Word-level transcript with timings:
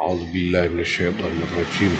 أعوذ 0.00 0.32
بالله 0.32 0.68
من 0.68 0.80
الشيطان 0.80 1.42
الرجيم. 1.42 1.96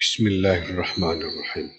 بسم 0.00 0.26
الله 0.26 0.70
الرحمن 0.70 1.22
الرحيم. 1.22 1.70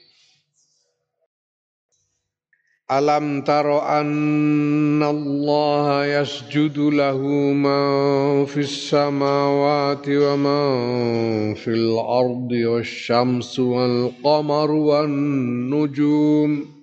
ألم 2.92 3.42
تر 3.42 4.00
أن 4.00 5.04
الله 5.04 6.06
يسجد 6.06 6.78
له 6.78 7.18
من 7.54 8.46
في 8.46 8.58
السماوات 8.58 10.06
ومن 10.08 11.54
في 11.54 11.68
الأرض 11.68 12.52
والشمس 12.52 13.60
والقمر 13.60 14.72
والنجوم 14.72 16.81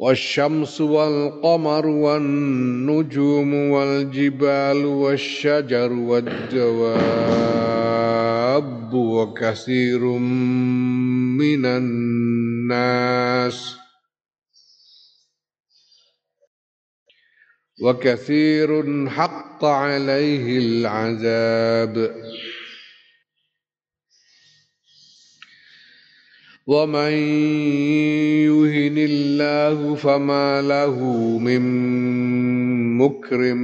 والشمس 0.00 0.80
والقمر 0.80 1.86
والنجوم 1.86 3.54
والجبال 3.54 4.84
والشجر 4.84 5.92
والدواب 5.92 6.90
وكثير 8.94 10.00
من 11.38 11.66
الناس. 11.66 13.76
وكثير 17.82 19.08
حق 19.08 19.64
عليه 19.64 20.58
العذاب. 20.58 22.14
ومن 26.70 27.12
يهن 28.46 28.94
الله 28.98 29.94
فما 29.94 30.62
له 30.62 30.98
من 31.38 31.62
مكرم 32.98 33.62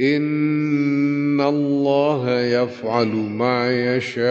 إن 0.00 1.40
الله 1.40 2.40
يفعل 2.40 3.12
ما 3.12 3.58
يشاء 3.96 4.24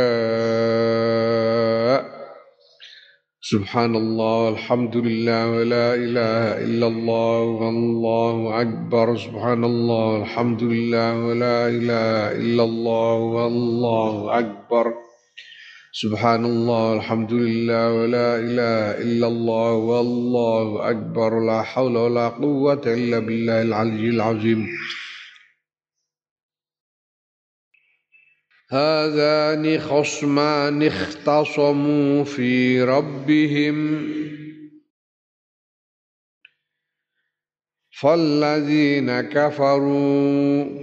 سبحان 3.41 3.95
الله 3.95 4.49
الحمد 4.49 4.97
لله 4.97 5.49
ولا 5.51 5.95
إله 5.95 6.57
إلا 6.65 6.87
الله 6.87 7.39
والله 7.61 8.61
أكبر 8.61 9.17
سبحان 9.17 9.63
الله 9.63 10.17
الحمد 10.21 10.63
لله 10.63 11.25
ولا 11.25 11.67
إله 11.67 12.31
إلا 12.41 12.63
الله 12.63 13.13
والله 13.13 14.39
أكبر 14.39 15.02
سبحان 15.95 16.45
الله 16.45 16.93
الحمد 16.93 17.33
لله 17.33 17.93
ولا 17.93 18.39
إله 18.39 19.01
إلا 19.01 19.27
الله 19.27 19.71
والله 19.73 20.89
أكبر 20.89 21.45
لا 21.45 21.61
حول 21.61 21.97
ولا 21.97 22.29
قوة 22.29 22.81
إلا 22.87 23.19
بالله 23.19 23.61
العلي 23.61 24.09
العظيم. 24.09 24.67
هذان 28.71 29.79
خصمان 29.79 30.83
اختصموا 30.83 32.23
في 32.23 32.81
ربهم. 32.81 33.77
فالذين 38.01 39.21
كفروا 39.21 40.82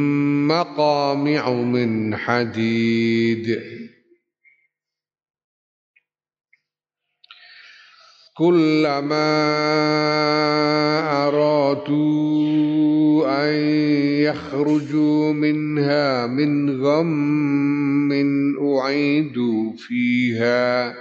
مقامع 0.51 1.49
من 1.51 2.15
حديد. 2.15 3.61
كلما 8.37 9.31
أرادوا 11.27 12.51
أن 13.43 13.53
يخرجوا 14.27 15.33
منها 15.33 16.27
من 16.27 16.81
غم 16.83 18.11
أعيدوا 18.61 19.73
فيها. 19.77 20.93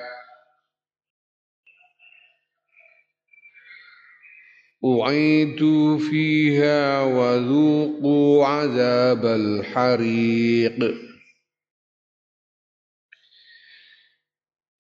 أعيدوا 4.85 5.99
فيها 5.99 7.03
وذوقوا 7.03 8.47
عذاب 8.47 9.27
الحريق. 9.27 10.95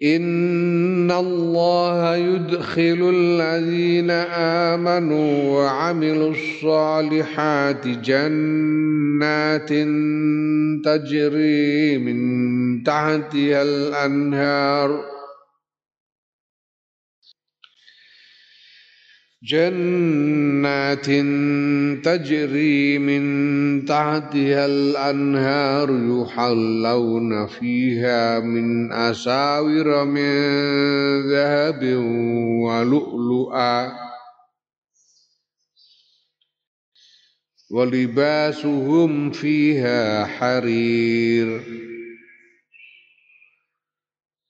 إن 0.03 1.11
الله 1.11 2.17
يدخل 2.17 3.13
الذين 3.15 4.11
آمنوا 4.71 5.59
وعملوا 5.59 6.31
الصالحات 6.31 7.87
جنات 7.87 9.69
تجري 10.85 11.99
من 11.99 12.83
تحتها 12.85 13.63
الأنهار. 13.63 15.20
جنات 19.43 21.07
تجري 22.05 22.99
من 22.99 23.85
تحتها 23.85 24.67
الأنهار 24.67 25.91
يحلون 25.91 27.47
فيها 27.47 28.41
من 28.41 28.93
أساور 28.93 30.05
من 30.05 30.33
ذهب 31.31 31.85
ولؤلؤا 32.65 33.93
ولباسهم 37.71 39.31
فيها 39.31 40.25
حرير. 40.25 41.61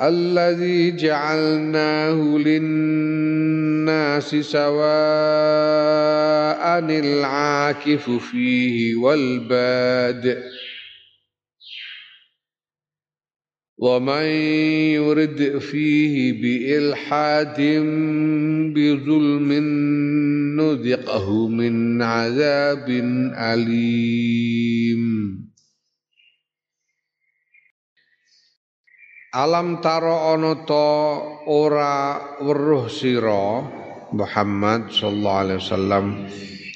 الذي 0.00 0.96
جعلناه 0.96 2.38
للناس 2.38 4.30
سواء 4.34 4.78
العاكف 6.78 8.10
فيه 8.10 8.96
والباد. 8.96 10.42
ومن 13.78 14.24
يرد 14.94 15.58
فيه 15.58 16.32
بإلحاد 16.42 17.60
بظلم 18.74 19.52
نذقه 20.60 21.48
من 21.48 22.02
عذاب 22.02 22.88
أليم. 23.34 24.77
Alam 29.28 29.84
taro 29.84 30.32
ana 30.32 30.64
ta 30.64 31.20
ora 31.44 32.16
weruh 32.40 32.88
sira 32.88 33.60
Muhammad 34.08 34.88
sallallahu 34.88 35.42
alaihi 35.44 35.60
wasallam 35.60 36.06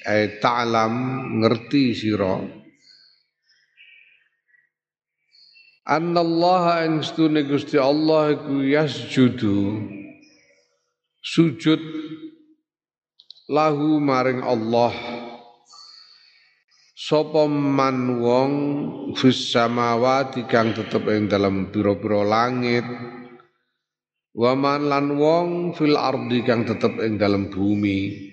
eh 0.05 0.37
ta'lam 0.37 0.95
ngerti 1.41 1.97
sira. 1.97 2.45
Annallaha 5.89 6.85
ing 6.85 7.01
stune 7.01 7.41
Gusti 7.49 7.81
Allah 7.81 8.37
iku 8.37 8.61
yasjudu 8.61 9.89
sujud 11.25 11.81
lahu 13.49 13.97
maring 13.97 14.45
Allah 14.45 14.93
sapa 17.03 17.51
man 17.51 18.23
wong 18.23 18.53
fis 19.19 19.51
samawati 19.51 20.47
kang 20.47 20.71
tetep 20.71 21.03
ing 21.11 21.27
dalam 21.27 21.75
pira-pira 21.75 22.23
langit? 22.23 22.87
Wa 24.33 24.55
man 24.55 24.87
lan 24.87 25.19
wong 25.19 25.75
fil 25.75 25.99
ardi 25.99 26.47
kang 26.47 26.63
tetep 26.63 27.03
ing 27.03 27.19
dalam 27.19 27.51
bumi. 27.51 28.31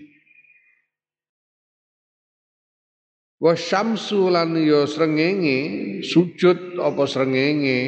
Wa 3.41 3.57
syamsu 3.57 4.29
lan 4.29 4.53
ya 4.53 4.85
srengenge 4.85 5.59
sujud 6.05 6.77
apa 6.77 7.03
srengenge? 7.09 7.81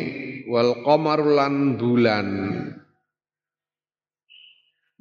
Wal 0.50 0.84
qamaru 0.84 1.38
lan 1.38 1.78
bulan 1.78 2.28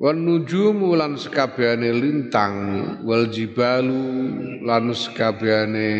wan 0.01 0.25
nujumu 0.25 0.97
lan 0.97 1.21
sekabehane 1.21 1.93
lintang 1.93 2.57
wal 3.05 3.29
jibalu 3.29 4.33
lan 4.65 4.97
sekabehane 4.97 5.93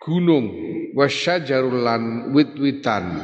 gunung 0.00 0.48
wasyajarul 0.96 1.84
lan 1.84 2.32
wit-witan 2.32 3.20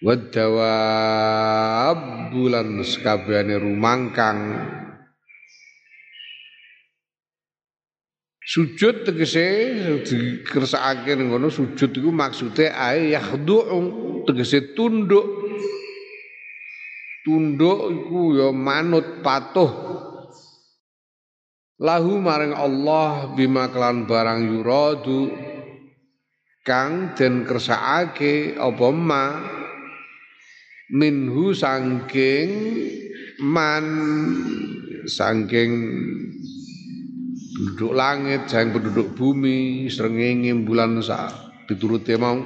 wadawab 0.00 2.00
bulan 2.32 2.80
sekabehane 2.80 3.60
rumangkang 3.60 4.40
Sujud 8.46 9.02
tegese 9.02 9.74
dikersakake 10.06 11.18
ngono 11.18 11.50
sujud 11.50 11.90
iku 11.90 12.14
maksude 12.14 12.70
ae 12.70 13.10
yakhdu'u 13.10 14.22
tegese 14.22 14.78
tunduk. 14.78 15.45
Tunduk 17.26 17.90
iku 17.90 18.38
ya 18.38 18.48
manut 18.54 19.18
patuh. 19.18 19.66
Lahu 21.82 22.22
maring 22.22 22.54
Allah 22.54 23.34
bima 23.34 23.66
kelan 23.74 24.06
barang 24.06 24.46
yuradu 24.46 25.34
kang 26.62 27.18
den 27.18 27.42
kersakake 27.42 28.54
apa 28.54 28.86
ma 28.94 29.42
minhu 30.94 31.50
sangking 31.50 32.50
man 33.42 33.84
sangking 35.10 35.72
penduduk 37.56 37.92
langit, 37.96 38.46
sayang 38.52 38.70
penduduk 38.70 39.16
bumi, 39.16 39.88
srengenge 39.88 40.52
bulan 40.62 41.00
sa 41.00 41.32
dituruti 41.66 42.14
mau. 42.20 42.36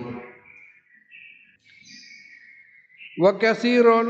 Wa 3.21 3.37
kasiron 3.37 4.09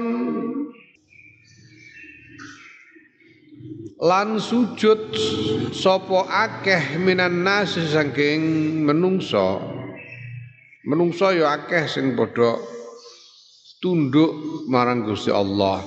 lan 4.00 4.41
sujud 4.41 5.12
sapa 5.76 6.25
akeh 6.25 6.97
minan 6.97 7.44
nas 7.44 7.76
saking 7.76 8.41
menungso. 8.88 9.61
Menungso 10.88 11.29
ya 11.37 11.61
akeh 11.61 11.85
sing 11.85 12.17
padha 12.17 12.56
tunduk 13.85 14.64
marang 14.73 15.05
Gusti 15.05 15.29
Allah. 15.29 15.85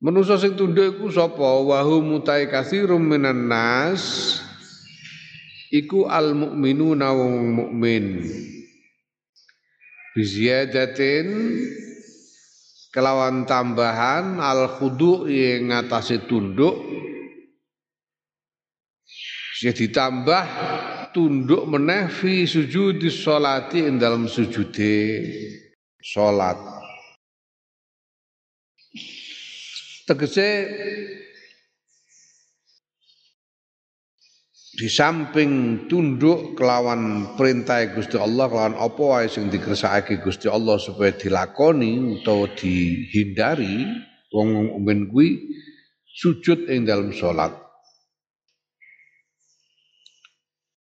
Manusa 0.00 0.40
sing 0.40 0.56
tunduk 0.56 0.96
iku 0.96 1.12
sapa? 1.12 1.60
Wa 1.60 1.84
hum 1.84 2.16
mutai 2.16 2.48
katsirum 2.48 3.04
minan 3.04 3.52
nas 3.52 4.40
iku 5.68 6.08
al 6.08 6.32
mukminuna 6.32 7.12
wong 7.12 7.52
mukmin. 7.52 8.24
Biziyadatin 10.16 11.28
kelawan 12.90 13.46
tambahan 13.46 14.42
al 14.42 14.66
khudu 14.78 15.30
yang 15.30 15.70
ngatasi 15.70 16.26
tunduk 16.26 16.74
Sing 19.60 19.76
ditambah 19.76 20.44
tunduk 21.12 21.68
meneh 21.68 22.08
fi 22.08 22.48
sujudi 22.48 23.12
sholati 23.12 23.84
ing 23.84 24.00
dalam 24.00 24.24
sujude 24.24 25.20
salat. 26.00 26.56
tegese 30.08 30.48
di 34.70 34.86
samping 34.86 35.84
tunduk 35.90 36.54
kelawan 36.54 37.34
perintah 37.34 37.82
Gusti 37.90 38.14
Allah 38.14 38.46
kelawan 38.46 38.78
apa 38.78 39.02
wae 39.02 39.26
sing 39.26 39.50
dikersakake 39.50 40.22
Gusti 40.22 40.46
Allah 40.46 40.78
supaya 40.78 41.10
dilakoni 41.10 42.22
utawa 42.22 42.46
dihindari 42.54 43.82
wong 44.30 44.70
mukmin 44.70 45.10
kuwi 45.10 45.42
sujud 46.06 46.70
ing 46.70 46.86
dalam 46.86 47.10
salat. 47.10 47.50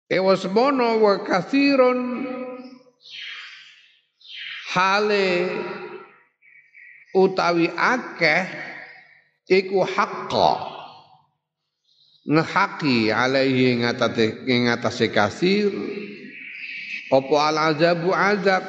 Ewa 0.10 0.34
semono 0.34 0.98
wa 1.04 1.22
kathirun 1.22 2.26
hale 4.74 5.30
utawi 7.14 7.70
akeh 7.70 8.42
iku 9.52 9.86
haqqa 9.86 10.77
ngehaki 12.28 13.08
alaihi 13.10 13.82
ngatate 13.82 14.44
ngatase 14.44 15.08
kasir. 15.10 15.72
Apa 17.08 17.36
al 17.48 17.58
azabu 17.72 18.12
azab? 18.12 18.68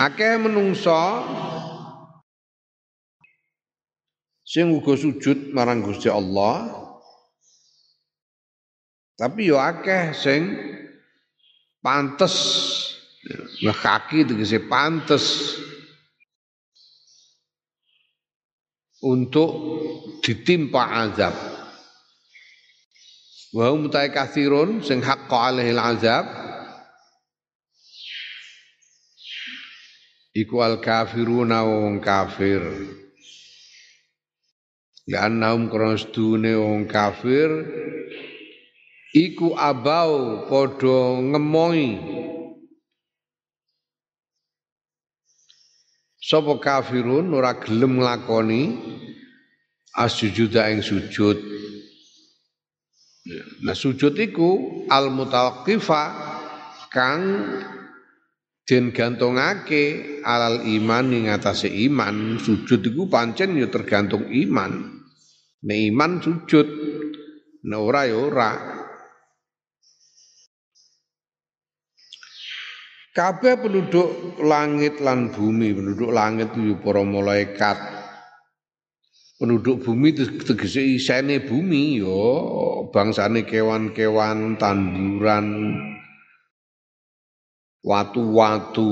Akeh 0.00 0.40
menungso. 0.40 1.04
Sing 4.42 4.72
uga 4.72 4.96
sujud 4.96 5.52
marang 5.52 5.84
Gusti 5.84 6.08
Allah. 6.08 6.72
Tapi 9.14 9.52
yo 9.52 9.60
akeh 9.60 10.16
sing 10.16 10.42
pantes. 11.84 12.34
Ngehaki 13.60 14.24
tegese 14.24 14.64
pantes 14.64 15.56
untuk 19.04 19.50
ditimpa 20.24 21.04
azab. 21.04 21.36
Wa 23.52 23.70
hum 23.70 23.92
kathirun 23.92 24.80
sing 24.80 25.04
haqqa 25.04 25.52
alaihi 25.52 25.76
azab 25.76 26.26
iku 30.34 30.64
al 30.64 30.82
kafiruna 30.82 31.62
wong 31.62 32.02
kafir. 32.02 32.64
Liannahum 35.04 35.68
krasdune 35.68 36.56
wong 36.56 36.88
kafir 36.88 37.52
iku 39.14 39.54
abau 39.54 40.48
padha 40.50 41.22
ngemoi 41.22 41.86
Sapa 46.24 46.56
kafirun 46.56 47.36
ora 47.36 47.60
gelem 47.60 48.00
nglakoni 48.00 48.62
ing 49.92 50.80
sujud. 50.80 51.38
Nah 53.60 53.76
sujud 53.76 54.16
iku 54.16 54.84
al 54.88 55.12
mutawaqqifa 55.12 56.02
kang 56.88 57.22
den 58.64 58.96
gantungake 58.96 60.24
alal 60.24 60.64
iman 60.64 61.12
ing 61.12 61.24
atase 61.28 61.68
iman. 61.92 62.40
Sujud 62.40 62.80
iku 62.80 63.04
pancen 63.04 63.60
ya 63.60 63.68
tergantung 63.68 64.24
iman. 64.32 65.04
Nek 65.60 65.78
iman 65.92 66.24
sujud, 66.24 66.68
nek 67.68 67.80
ora 67.84 68.08
ya 68.08 68.16
ora. 68.16 68.50
Kabeh 73.14 73.62
penduduk 73.62 74.42
langit 74.42 74.98
lan 74.98 75.30
bumi, 75.30 75.70
penduduk 75.70 76.10
langit 76.10 76.50
itu 76.58 76.74
para 76.82 76.98
malaikat. 77.06 77.78
Penduduk 79.38 79.86
bumi 79.86 80.18
tegese 80.18 80.82
isene 80.82 81.38
bumi 81.38 82.02
yo 82.02 82.90
bangsane 82.90 83.46
kewan-kewan, 83.46 84.58
tanduran, 84.58 85.46
watu-watu. 87.86 88.90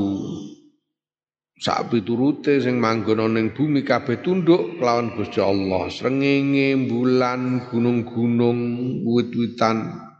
Sak 1.58 1.90
piturute 1.90 2.62
sing 2.62 2.78
manggon 2.78 3.26
ning 3.34 3.50
bumi 3.50 3.82
kabeh 3.82 4.22
tunduk 4.22 4.78
kelawan 4.78 5.18
Gusti 5.18 5.42
Allah. 5.42 5.90
Srengenge, 5.90 6.78
bulan, 6.86 7.66
gunung-gunung, 7.74 8.58
wit-witan 9.02 10.11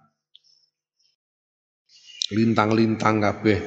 lintang-lintang 2.33 3.21
kabeh. 3.21 3.61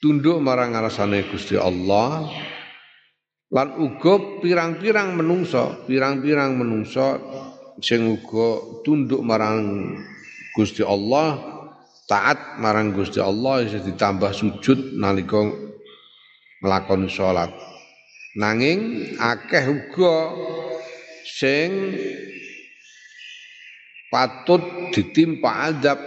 Tunduk 0.00 0.40
marang 0.40 0.72
ngarasane 0.72 1.28
Gusti 1.28 1.56
Allah. 1.56 2.28
Lan 3.54 3.68
uga 3.78 4.42
pirang-pirang 4.42 5.14
menungso 5.14 5.86
pirang-pirang 5.86 6.58
menungso 6.58 7.22
sing 7.78 8.08
uga 8.08 8.82
tunduk 8.82 9.22
marang 9.22 9.94
Gusti 10.56 10.82
Allah 10.82 11.38
taat 12.10 12.58
marang 12.58 12.92
Gusti 12.92 13.22
Allah 13.22 13.62
iso 13.62 13.78
ditambah 13.80 14.32
sujud 14.34 14.98
nalika 14.98 15.40
nglakoni 16.60 17.08
salat. 17.08 17.52
Nanging 18.34 19.14
akeh 19.14 19.64
uga 19.70 20.34
sing 21.22 21.94
patut 24.10 24.90
ditimpa 24.90 25.70
adab 25.70 25.98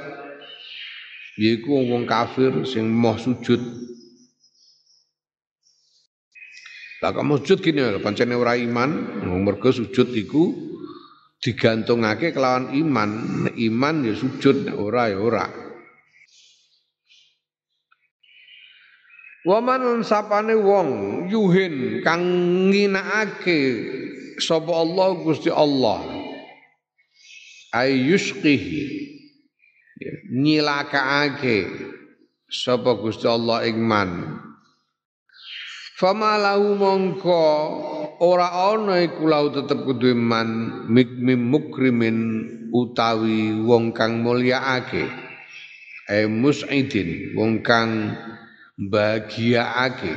yaiku 1.37 1.85
wong 1.85 2.09
kafir 2.09 2.65
sing 2.65 2.89
moh 2.89 3.15
sujud 3.15 3.61
Lah 6.97 7.13
kamu 7.13 7.45
sujud 7.45 7.61
gini 7.61 7.77
lho, 7.77 8.01
pancene 8.01 8.33
ora 8.33 8.57
iman, 8.57 9.21
mergo 9.45 9.69
sujud 9.69 10.17
iku 10.17 10.49
digantungake 11.37 12.33
kelawan 12.33 12.73
iman. 12.73 13.09
Iman 13.53 14.01
ya 14.01 14.17
sujud, 14.17 14.65
ora 14.73 15.13
ya 15.13 15.21
ora. 15.21 15.45
Waman 19.45 20.01
sapane 20.03 20.57
wong 20.57 20.89
yuhin 21.29 22.01
kang 22.01 22.19
nginakake 22.73 23.59
sapa 24.41 24.73
Allah 24.73 25.21
Gusti 25.21 25.53
Allah. 25.53 26.01
Ayusqihi 27.77 29.16
nyilakaake 30.29 31.67
sapa 32.47 32.95
Gusti 32.97 33.27
Allah 33.27 33.65
ing 33.67 33.81
Fama 35.97 36.37
lahu 36.37 36.77
mongko 36.77 37.41
ora 38.21 38.53
ana 38.69 39.01
iku 39.01 39.25
lahu 39.25 39.49
tetep 39.49 39.81
kudu 39.81 40.13
iman 40.13 40.85
mukrimin 41.33 42.17
utawi 42.69 43.65
wong 43.65 43.97
kang 43.97 44.21
mulyaake 44.21 45.09
e 46.05 46.29
musidin 46.29 47.33
wong 47.33 47.65
kang 47.65 48.13
bahagiaake 48.77 50.13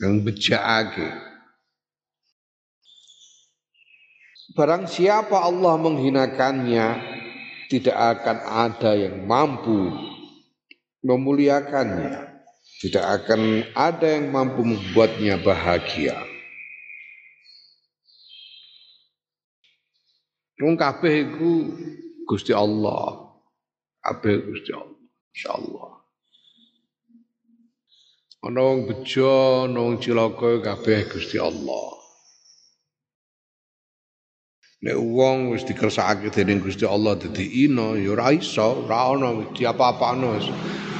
kang 0.00 0.24
bejaake 0.24 1.08
Barang 4.56 4.88
siapa 4.88 5.44
Allah 5.44 5.76
menghinakannya 5.76 7.15
tidak 7.66 7.96
akan 7.96 8.38
ada 8.42 8.92
yang 8.94 9.26
mampu 9.26 9.90
memuliakannya 11.02 12.36
tidak 12.76 13.04
akan 13.22 13.64
ada 13.72 14.20
yang 14.20 14.28
mampu 14.28 14.60
membuatnya 14.60 15.40
bahagia. 15.40 16.16
Wong 20.60 20.76
kabeh 20.76 21.24
iku 21.24 21.52
Gusti 22.28 22.52
Allah. 22.52 23.32
Kabeh 24.04 24.44
Gusti 24.44 24.72
Allah. 24.72 25.00
Insyaallah. 25.36 25.92
Ana 28.44 28.60
wong 28.62 28.80
bejo, 28.88 29.68
ana 29.68 29.80
wong 29.80 29.96
cilaka 30.00 30.64
kabeh 30.64 31.08
Gusti 31.12 31.36
Allah. 31.40 32.05
Nek 34.82 34.96
wong 35.00 35.56
wis 35.56 35.64
dikersakake 35.64 36.28
dening 36.28 36.60
Gusti 36.60 36.84
Allah 36.84 37.16
dadi 37.16 37.64
ina 37.64 37.96
ya 37.96 38.12
ora 38.12 38.28
iso, 38.28 38.84
ora 38.84 39.08
ana 39.08 39.32
diapa-apano 39.56 40.36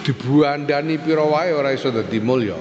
dibuandani 0.00 0.96
pira 0.96 1.20
wae 1.28 1.52
ora 1.52 1.76
iso 1.76 1.92
dadi 1.92 2.16
mulya. 2.16 2.56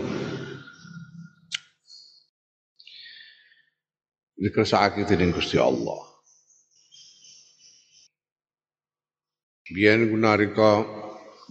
Dikersakake 4.36 5.08
dening 5.08 5.32
Gusti 5.32 5.56
Allah. 5.56 6.04
Biyen 9.72 10.12
ku 10.12 10.20
nalika 10.20 10.84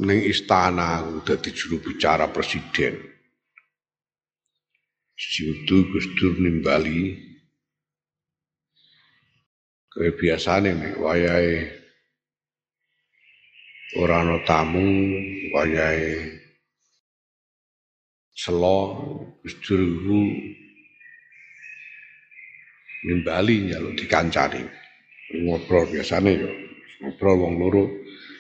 ning 0.04 0.28
istana 0.28 1.00
dadi 1.25 1.50
juru 1.56 1.80
bicara 1.80 2.28
presiden. 2.28 3.00
Siutu 5.16 5.88
Gus 5.88 6.06
Dur 6.21 6.37
nimbali 6.37 7.33
kayak 9.94 10.18
biasane 10.18 10.70
nek 10.74 10.98
wayahe 10.98 11.70
ora 14.02 14.26
ana 14.26 14.42
tamu 14.42 14.82
wayahe 15.54 16.42
selo 18.34 18.78
Gus 19.38 19.54
Dur 19.62 19.78
iku 19.78 20.20
nimbali 23.06 23.70
njaluk 23.70 23.94
dikancani. 23.94 24.66
Ngobrol 25.34 25.86
biasane 25.94 26.32
ya 26.42 26.50
ngobrol 27.00 27.36
wong 27.38 27.54
loro 27.62 27.84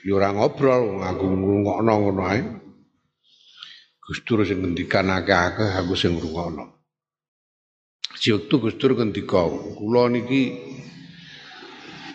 ya 0.02 0.18
ora 0.18 0.34
ngobrol 0.34 0.80
wong 0.90 1.00
aku 1.06 1.24
ngrungokno 1.30 1.92
ngono 2.02 2.22
ae. 2.34 2.42
Gus 4.04 4.20
Dur 4.26 4.42
sing 4.42 4.58
ngendikan 4.58 5.06
akeh-akeh 5.06 5.70
aku 5.78 5.94
sing 5.94 6.18
ngrungokno. 6.18 6.66
Siwektu 8.18 8.58
Gus 8.58 8.74
Dur 8.74 8.98
ngendika 8.98 9.46
kula 9.78 10.10
niki 10.10 10.42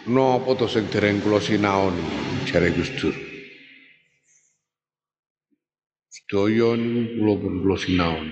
napa 0.07 0.55
to 0.55 0.69
sing 0.71 0.87
dereng 0.87 1.19
kula 1.19 1.43
sinaon 1.43 1.95
jare 2.47 2.71
Gus 2.71 2.93
Dur 2.95 3.29
Sedaya 6.29 6.77
niku 6.77 7.17
kula 7.17 7.33
pun 7.41 7.53
kula 7.65 7.77
sinaon. 7.81 8.27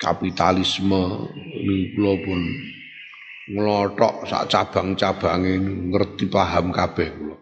Kapitalisme 0.00 1.04
niku 1.52 2.00
kula 2.00 2.12
pun 2.24 2.40
nglothok 3.52 4.24
sak 4.24 4.48
cabang-cabange 4.48 5.60
ngerti 5.92 6.32
paham 6.32 6.72
kabeh 6.72 7.08
kula. 7.12 7.36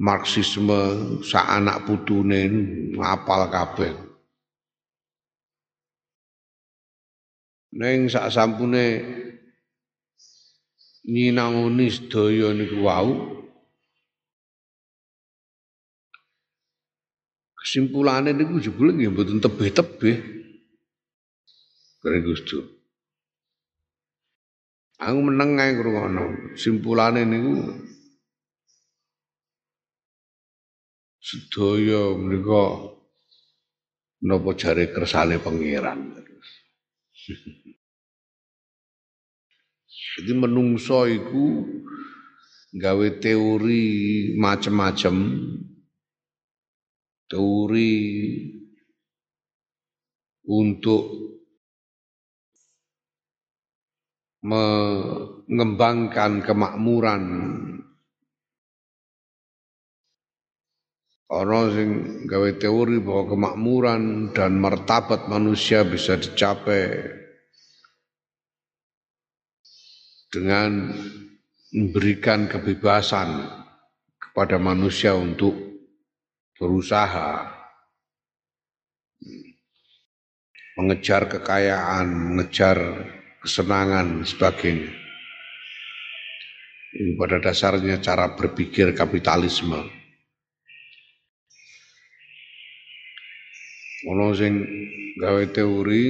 Marxisme 0.00 0.80
sak 1.20 1.60
anak 1.60 1.84
putune 1.84 2.48
ngapal 2.96 3.52
kabeh. 3.52 3.92
Neng 7.76 8.08
sak 8.08 8.32
sampune 8.32 8.86
nyinangoni 11.08 11.86
sedaya 11.88 12.52
niku 12.52 12.84
wau 12.84 13.40
Kesimpulannya 17.60 18.32
niku 18.32 18.56
jebule 18.56 18.96
nggih 18.96 19.12
mboten 19.12 19.38
tebih-tebih. 19.38 20.16
Kare 22.00 22.18
Gus 22.24 22.40
Aku 25.00 25.18
meneng 25.20 25.60
ae 25.60 25.76
ngrungokno. 25.76 26.56
Simpulane 26.56 27.28
niku 27.28 27.52
sedaya 31.20 32.16
menika 32.16 32.64
napa 34.24 34.50
jare 34.56 34.88
kersane 34.88 35.36
pangeran. 35.36 36.00
Jadi 40.18 40.32
menungso 40.34 41.06
iku 41.06 41.62
gawe 42.74 43.08
teori 43.22 43.86
macem-macem. 44.34 45.16
Teori 47.30 47.94
untuk 50.50 51.04
mengembangkan 54.42 56.42
kemakmuran. 56.42 57.22
Orang 61.30 61.70
sing 61.70 61.90
gawe 62.26 62.50
teori 62.58 62.98
bahwa 62.98 63.30
kemakmuran 63.30 64.34
dan 64.34 64.58
martabat 64.58 65.30
manusia 65.30 65.86
bisa 65.86 66.18
dicapai 66.18 67.19
dengan 70.30 70.94
memberikan 71.74 72.46
kebebasan 72.46 73.50
kepada 74.18 74.62
manusia 74.62 75.18
untuk 75.18 75.52
berusaha 76.54 77.50
mengejar 80.78 81.26
kekayaan, 81.28 82.08
mengejar 82.08 82.78
kesenangan 83.42 84.22
sebagainya. 84.22 84.92
Ini 86.90 87.14
pada 87.14 87.38
dasarnya 87.38 88.02
cara 88.02 88.34
berpikir 88.34 88.90
kapitalisme. 88.96 89.78
Ono 94.10 94.32
sing 94.32 94.64
teori 95.52 96.04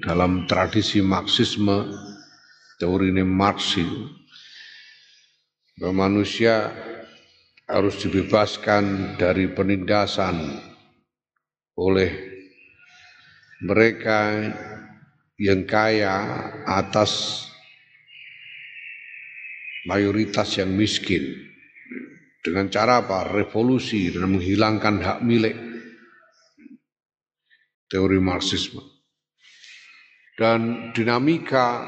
dalam 0.00 0.48
tradisi 0.48 1.04
Marxisme, 1.04 1.92
teori 2.76 3.12
Marx 3.24 3.80
bahwa 5.76 6.08
manusia 6.08 6.72
harus 7.66 7.98
dibebaskan 8.00 9.16
dari 9.18 9.50
penindasan 9.50 10.60
oleh 11.76 12.10
mereka 13.64 14.48
yang 15.36 15.68
kaya 15.68 16.14
atas 16.64 17.44
mayoritas 19.84 20.56
yang 20.56 20.72
miskin. 20.72 21.24
Dengan 22.40 22.70
cara 22.70 23.02
apa? 23.02 23.26
Revolusi 23.34 24.14
dan 24.14 24.30
menghilangkan 24.38 24.96
hak 25.02 25.18
milik. 25.26 25.56
Teori 27.86 28.18
Marxisme. 28.18 28.82
Dan 30.36 30.90
dinamika 30.92 31.86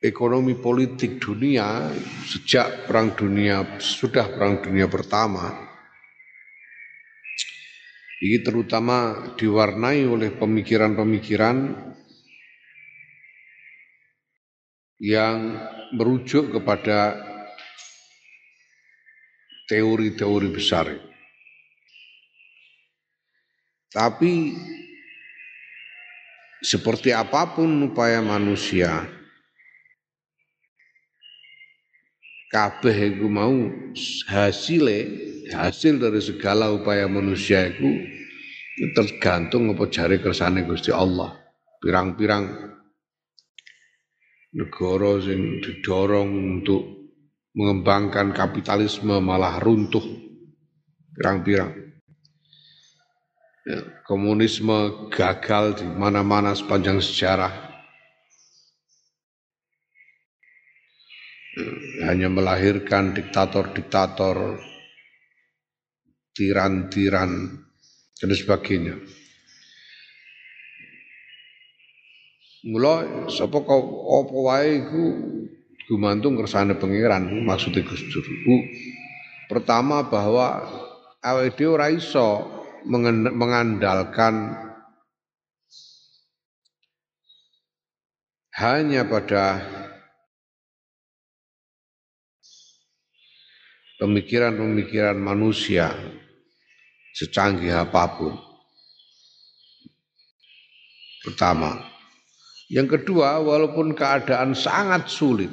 ekonomi 0.00 0.56
politik 0.56 1.20
dunia 1.20 1.92
sejak 2.24 2.88
perang 2.88 3.12
dunia 3.12 3.76
sudah 3.76 4.32
perang 4.32 4.64
dunia 4.64 4.88
pertama 4.88 5.70
ini 8.20 8.44
terutama 8.44 9.32
diwarnai 9.40 10.04
oleh 10.04 10.28
pemikiran-pemikiran 10.36 11.72
yang 15.00 15.56
merujuk 15.96 16.52
kepada 16.52 17.16
teori-teori 19.72 20.48
besar. 20.52 20.92
Tapi 23.88 24.52
seperti 26.60 27.16
apa 27.16 27.56
pun 27.56 27.88
upaya 27.88 28.20
manusia, 28.20 29.08
kabeh 32.50 33.14
iku 33.14 33.30
mau 33.30 33.54
hasile 34.26 35.06
hasil 35.54 36.02
dari 36.02 36.18
segala 36.18 36.74
upaya 36.74 37.06
manusia 37.06 37.70
itu 37.70 37.86
tergantung 38.98 39.70
apa 39.70 39.86
jari 39.86 40.18
kersane 40.18 40.66
Gusti 40.66 40.90
Allah. 40.90 41.38
Pirang-pirang 41.80 42.74
negara 44.50 45.12
sing 45.22 45.62
didorong 45.62 46.60
untuk 46.60 46.82
mengembangkan 47.54 48.34
kapitalisme 48.34 49.22
malah 49.22 49.62
runtuh 49.62 50.02
pirang-pirang. 51.14 51.72
Ya, 53.60 53.80
komunisme 54.08 55.08
gagal 55.12 55.84
di 55.84 55.86
mana-mana 55.86 56.56
sepanjang 56.56 56.98
sejarah 56.98 57.69
hanya 62.10 62.26
melahirkan 62.26 63.14
diktator-diktator, 63.14 64.58
tiran-tiran, 66.34 67.62
dan 68.18 68.30
sebagainya. 68.34 68.98
Mula 72.66 73.24
sapa 73.30 73.62
kau 73.62 73.80
apa 74.20 74.36
wae 74.36 74.84
iku 74.84 75.04
gumantung 75.88 76.36
kersane 76.36 76.76
pangeran 76.76 77.30
maksudnya 77.46 77.86
Gus 77.86 78.04
Dur. 78.10 78.26
Pertama 79.48 80.04
bahwa 80.04 80.68
awake 81.24 81.56
dhewe 81.56 81.80
ora 81.80 81.88
iso 81.88 82.44
mengandalkan 82.84 84.60
hanya 88.60 89.08
pada 89.08 89.64
pemikiran-pemikiran 94.00 95.20
manusia 95.20 95.92
secanggih 97.12 97.84
apa 97.84 98.04
pun. 98.16 98.34
Pertama. 101.20 101.76
Yang 102.72 102.96
kedua, 102.96 103.44
walaupun 103.44 103.92
keadaan 103.92 104.56
sangat 104.56 105.12
sulit, 105.12 105.52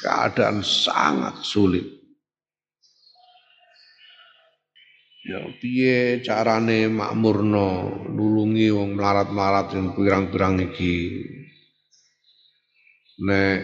keadaan 0.00 0.64
sangat 0.64 1.44
sulit. 1.44 1.84
Ya 5.24 5.40
piye 5.56 6.20
carane 6.20 6.84
makmurno 6.88 7.96
nulungi 8.12 8.68
wong 8.68 8.92
melarat-melarat 8.96 9.72
yang 9.72 9.96
pirang-pirang 9.96 10.60
iki. 10.60 11.24
Nek 13.24 13.58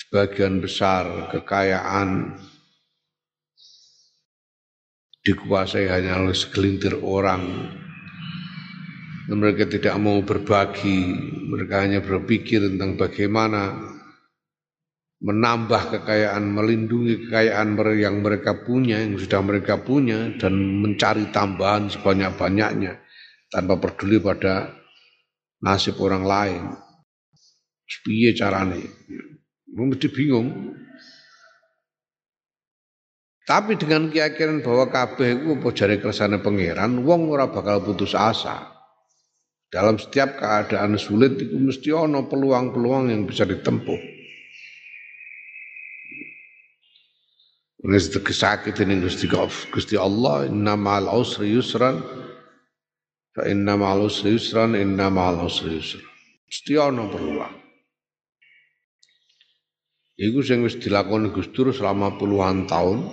sebagian 0.00 0.64
besar 0.64 1.28
kekayaan 1.28 2.40
dikuasai 5.20 5.92
hanya 5.92 6.24
oleh 6.24 6.32
segelintir 6.32 6.96
orang. 7.04 7.68
Mereka 9.30 9.70
tidak 9.70 9.94
mau 10.00 10.18
berbagi, 10.24 11.14
mereka 11.46 11.86
hanya 11.86 12.02
berpikir 12.02 12.66
tentang 12.66 12.98
bagaimana 12.98 13.78
menambah 15.20 16.00
kekayaan, 16.00 16.50
melindungi 16.50 17.28
kekayaan 17.28 17.76
yang 17.94 18.24
mereka 18.24 18.64
punya, 18.64 18.98
yang 18.98 19.20
sudah 19.20 19.38
mereka 19.44 19.78
punya, 19.78 20.34
dan 20.40 20.82
mencari 20.82 21.30
tambahan 21.30 21.92
sebanyak-banyaknya 21.92 22.98
tanpa 23.52 23.78
peduli 23.78 24.18
pada 24.18 24.72
nasib 25.62 26.00
orang 26.00 26.24
lain. 26.24 26.62
Piye 28.02 28.34
carane? 28.34 28.82
Mesti 29.74 30.08
bingung. 30.10 30.74
Tapi 33.46 33.74
dengan 33.74 34.06
keyakinan 34.10 34.62
bahwa 34.62 34.86
kabeh 34.94 35.42
itu 35.42 35.58
apa 35.58 35.68
jare 35.74 35.98
kersane 35.98 36.38
pangeran, 36.38 37.02
wong 37.02 37.34
ora 37.34 37.50
bakal 37.50 37.82
putus 37.82 38.14
asa. 38.14 38.70
Dalam 39.70 39.98
setiap 39.98 40.38
keadaan 40.38 40.98
sulit 40.98 41.38
itu 41.38 41.54
mesti 41.58 41.90
ono 41.94 42.26
peluang-peluang 42.26 43.10
yang 43.10 43.26
bisa 43.26 43.46
ditempuh. 43.46 43.98
Wis 47.80 48.12
sakit 48.12 48.76
ini 48.84 49.00
Gusti 49.00 49.24
Gusti 49.72 49.96
Allah 49.96 50.44
inna 50.44 50.76
ma'al 50.76 51.08
usri 51.16 51.56
yusran 51.56 51.96
fa 53.32 53.48
inna 53.48 53.72
ma'al 53.72 54.04
usri 54.04 54.36
yusran 54.36 54.76
inna 54.76 55.08
ma'al 55.08 55.48
usri 55.48 55.80
yusran. 55.80 56.04
Mesti 56.44 56.72
ono 56.76 57.08
peluang. 57.08 57.59
Iku 60.20 60.44
sing 60.44 60.60
wis 60.60 60.76
dilakoni 60.76 61.32
Gus 61.32 61.48
Dur 61.56 61.72
selama 61.72 62.20
puluhan 62.20 62.68
tahun. 62.68 63.08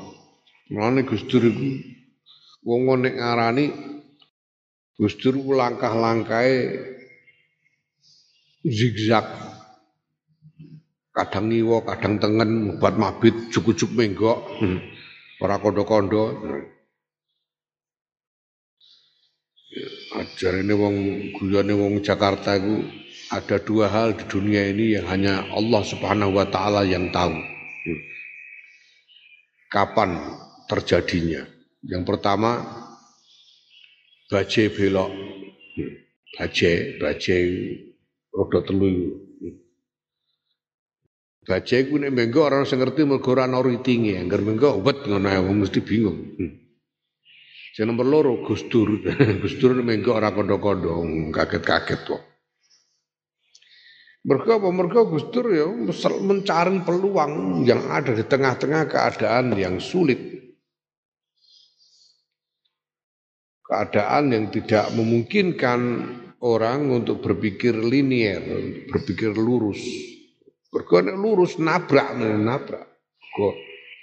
Mulane 0.76 1.08
Gus 1.08 1.24
Dur 1.32 1.40
iku 1.48 1.80
wong 2.68 3.00
nek 3.00 3.16
ngarani 3.16 3.66
Gus 5.00 5.16
Dur 5.16 5.40
langkah-langkahe 5.40 6.84
zigzag. 8.68 9.24
Kadang 11.16 11.50
ngiwa, 11.50 11.82
kadang 11.82 12.22
tengen, 12.22 12.78
buat 12.78 12.94
mabit, 12.94 13.50
cukup-cukup 13.50 13.96
menggok. 13.98 14.40
Ora 15.42 15.58
kondo-kondo. 15.58 16.44
Ajarane 20.18 20.74
wong 20.76 20.96
guyone 21.40 21.74
wong 21.74 21.94
Jakarta 22.06 22.58
iku 22.58 22.86
ada 23.28 23.60
dua 23.60 23.92
hal 23.92 24.16
di 24.16 24.24
dunia 24.28 24.72
ini 24.72 24.96
yang 24.96 25.06
hanya 25.12 25.44
Allah 25.52 25.84
Subhanahu 25.84 26.32
wa 26.36 26.48
taala 26.48 26.88
yang 26.88 27.12
tahu. 27.12 27.36
Kapan 29.68 30.16
terjadinya? 30.72 31.44
Yang 31.84 32.04
pertama 32.08 32.64
baje 34.32 34.72
belok. 34.72 35.12
Baje, 36.38 37.02
baje 37.02 37.38
roda 38.32 38.60
telu. 38.64 39.18
Baje 41.48 41.88
ku 41.88 41.96
nek 41.96 42.12
mengko 42.12 42.44
ora 42.44 42.68
sing 42.68 42.84
ngerti 42.84 43.08
mergo 43.08 43.32
ora 43.32 43.48
ana 43.48 43.64
ritinge, 43.64 44.20
angger 44.20 44.44
mengko 44.44 44.84
wet 44.84 45.08
ngono 45.08 45.28
ae 45.32 45.40
mesti 45.40 45.80
bingung. 45.80 46.36
Sing 47.72 47.88
nomor 47.88 48.04
loro 48.04 48.44
Gus 48.44 48.68
Dur. 48.68 49.00
Gus 49.42 49.56
Dur 49.56 49.80
mengko 49.80 50.20
ora 50.20 50.36
kondo-kondo, 50.36 51.00
kaget-kaget 51.32 52.02
kok. 52.04 52.37
Mereka 54.28 54.60
apa? 54.60 54.68
Mereka 54.68 55.00
Gus 55.08 55.26
Dur 55.32 55.48
ya 55.56 55.72
mencari 56.20 56.84
peluang 56.84 57.64
yang 57.64 57.88
ada 57.88 58.12
di 58.12 58.28
tengah-tengah 58.28 58.84
keadaan 58.92 59.56
yang 59.56 59.80
sulit. 59.80 60.20
Keadaan 63.64 64.36
yang 64.36 64.52
tidak 64.52 64.92
memungkinkan 65.00 65.80
orang 66.44 66.92
untuk 66.92 67.24
berpikir 67.24 67.72
linier, 67.72 68.44
berpikir 68.92 69.32
lurus. 69.32 69.80
Mereka 70.76 71.08
lurus 71.16 71.56
nabrak, 71.56 72.20
nabrak. 72.20 72.84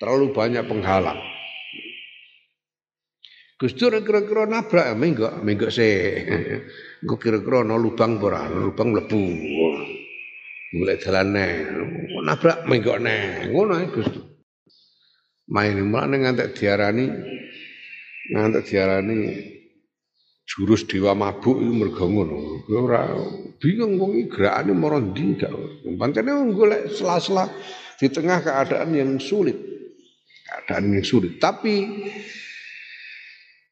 Terlalu 0.00 0.32
banyak 0.32 0.64
penghalang. 0.64 1.20
Gus 3.60 3.76
Dur 3.76 3.92
kira-kira 4.00 4.48
nabrak, 4.48 4.88
minggu, 4.96 5.44
minggu 5.44 5.68
sih. 5.68 5.96
Gue 7.04 7.18
kira-kira 7.20 7.60
no 7.60 7.76
lubang 7.76 8.16
pora, 8.16 8.48
lubang 8.48 8.96
lebu 8.96 9.20
golek 10.74 10.98
dalane 11.06 11.46
nabrak 12.24 12.66
menggokne 12.66 13.48
ngono 13.54 13.72
ae 13.78 13.87
Gusti 13.94 14.20
main 15.48 15.78
mulane 15.78 16.16
ngantek 16.18 16.50
diarani 16.56 17.06
ngantek 18.32 18.64
diarani 18.66 19.18
jurus 20.44 20.84
dewa 20.84 21.16
mabuk 21.16 21.56
itu 21.56 21.72
mergo 21.72 22.04
ngono. 22.04 22.38
Ora 22.68 23.08
bingung 23.58 23.96
wong 23.96 24.28
gerakane 24.28 24.72
mara 24.76 25.00
ndi 25.00 25.40
gak. 25.40 25.52
Pancene 25.96 26.32
golek 26.52 26.92
sela-sela 26.92 27.48
di 27.96 28.06
tengah 28.12 28.44
keadaan 28.44 28.92
yang 28.92 29.10
sulit. 29.16 29.56
Keadaan 30.44 30.92
yang 30.92 31.04
sulit. 31.04 31.40
Tapi 31.40 32.04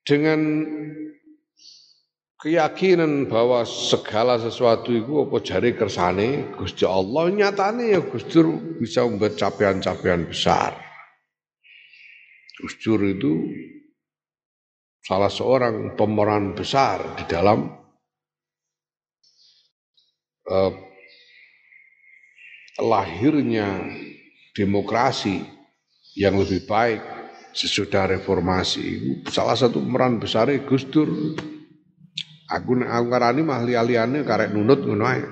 dengan 0.02 0.40
keyakinan 2.42 3.30
bahwa 3.30 3.62
segala 3.62 4.34
sesuatu 4.34 4.90
itu 4.90 5.22
apa 5.22 5.38
jari 5.38 5.78
kersane 5.78 6.50
Gusti 6.58 6.82
Allah 6.82 7.30
nyatane 7.30 7.94
ya 7.94 8.02
Gusti 8.02 8.42
bisa 8.82 9.06
membuat 9.06 9.38
capaian-capaian 9.38 10.26
besar. 10.26 10.74
Gus 12.58 12.74
itu 12.82 13.32
salah 15.02 15.30
seorang 15.30 15.94
pemeran 15.94 16.54
besar 16.54 17.18
di 17.18 17.24
dalam 17.30 17.66
uh, 20.46 20.72
lahirnya 22.82 23.86
demokrasi 24.54 25.42
yang 26.18 26.38
lebih 26.38 26.66
baik 26.66 27.02
sesudah 27.54 28.10
reformasi. 28.14 29.18
Salah 29.30 29.58
satu 29.58 29.78
pemeran 29.82 30.18
besar 30.22 30.50
Gus 30.66 30.86
Dur. 30.90 31.34
Aku 32.52 32.76
aku 32.84 33.04
ngarani 33.08 33.40
mah 33.40 33.64
liya-liyane 33.64 34.28
karek 34.28 34.52
nunut 34.52 34.84
ngono 34.84 35.04
ae. 35.08 35.24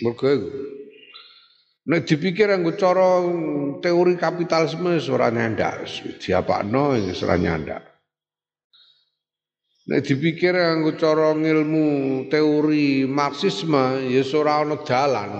Mergo 0.00 0.30
Nek 1.90 2.06
dipikir 2.06 2.46
anggo 2.52 2.76
cara 2.78 3.24
teori 3.82 4.14
kapitalisme 4.14 5.00
ora 5.10 5.32
nyandak, 5.32 5.88
diapakno 6.22 6.94
ora 6.94 7.36
nyandak. 7.40 7.82
Nek 9.88 10.04
dipikir 10.04 10.54
anggo 10.54 10.94
cara 10.94 11.34
ngilmu 11.34 12.28
teori 12.30 13.08
marxisme 13.10 14.06
ya 14.12 14.22
ora 14.36 14.62
ana 14.62 14.76
dalan, 14.86 15.30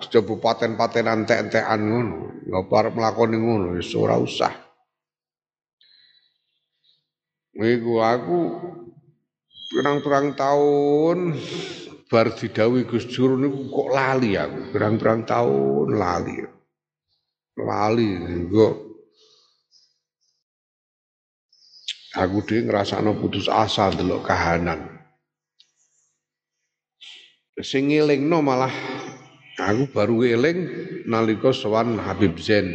coba 0.00 0.34
paten-patenan 0.40 1.28
entek-entekan 1.28 1.78
ngono, 1.78 2.18
ngapa 2.48 2.74
arep 2.80 2.94
ngono 3.36 3.78
wis 3.78 3.92
ora 3.94 4.18
usah. 4.18 4.69
Iku 7.60 8.00
aku 8.00 8.40
pirang-pirang 9.68 10.32
tahun 10.32 11.36
bar 12.08 12.32
didawi 12.32 12.88
Gus 12.88 13.04
Dur 13.12 13.36
niku 13.36 13.68
kok 13.68 13.88
lali 13.92 14.32
aku, 14.32 14.72
berang-berang 14.72 15.28
tahun 15.28 15.92
lali. 15.92 16.40
Lali 17.60 18.10
kok 18.48 18.74
aku 22.16 22.36
dhewe 22.48 22.64
ngrasakno 22.64 23.20
putus 23.20 23.46
asa 23.46 23.92
delok 23.92 24.24
kahanan. 24.24 24.80
Sing 27.60 27.92
ngelingno 27.92 28.40
malah 28.40 28.72
aku 29.60 29.84
baru 29.92 30.24
eling 30.24 30.58
nalika 31.04 31.52
sowan 31.52 32.00
Habib 32.00 32.40
Zain 32.40 32.72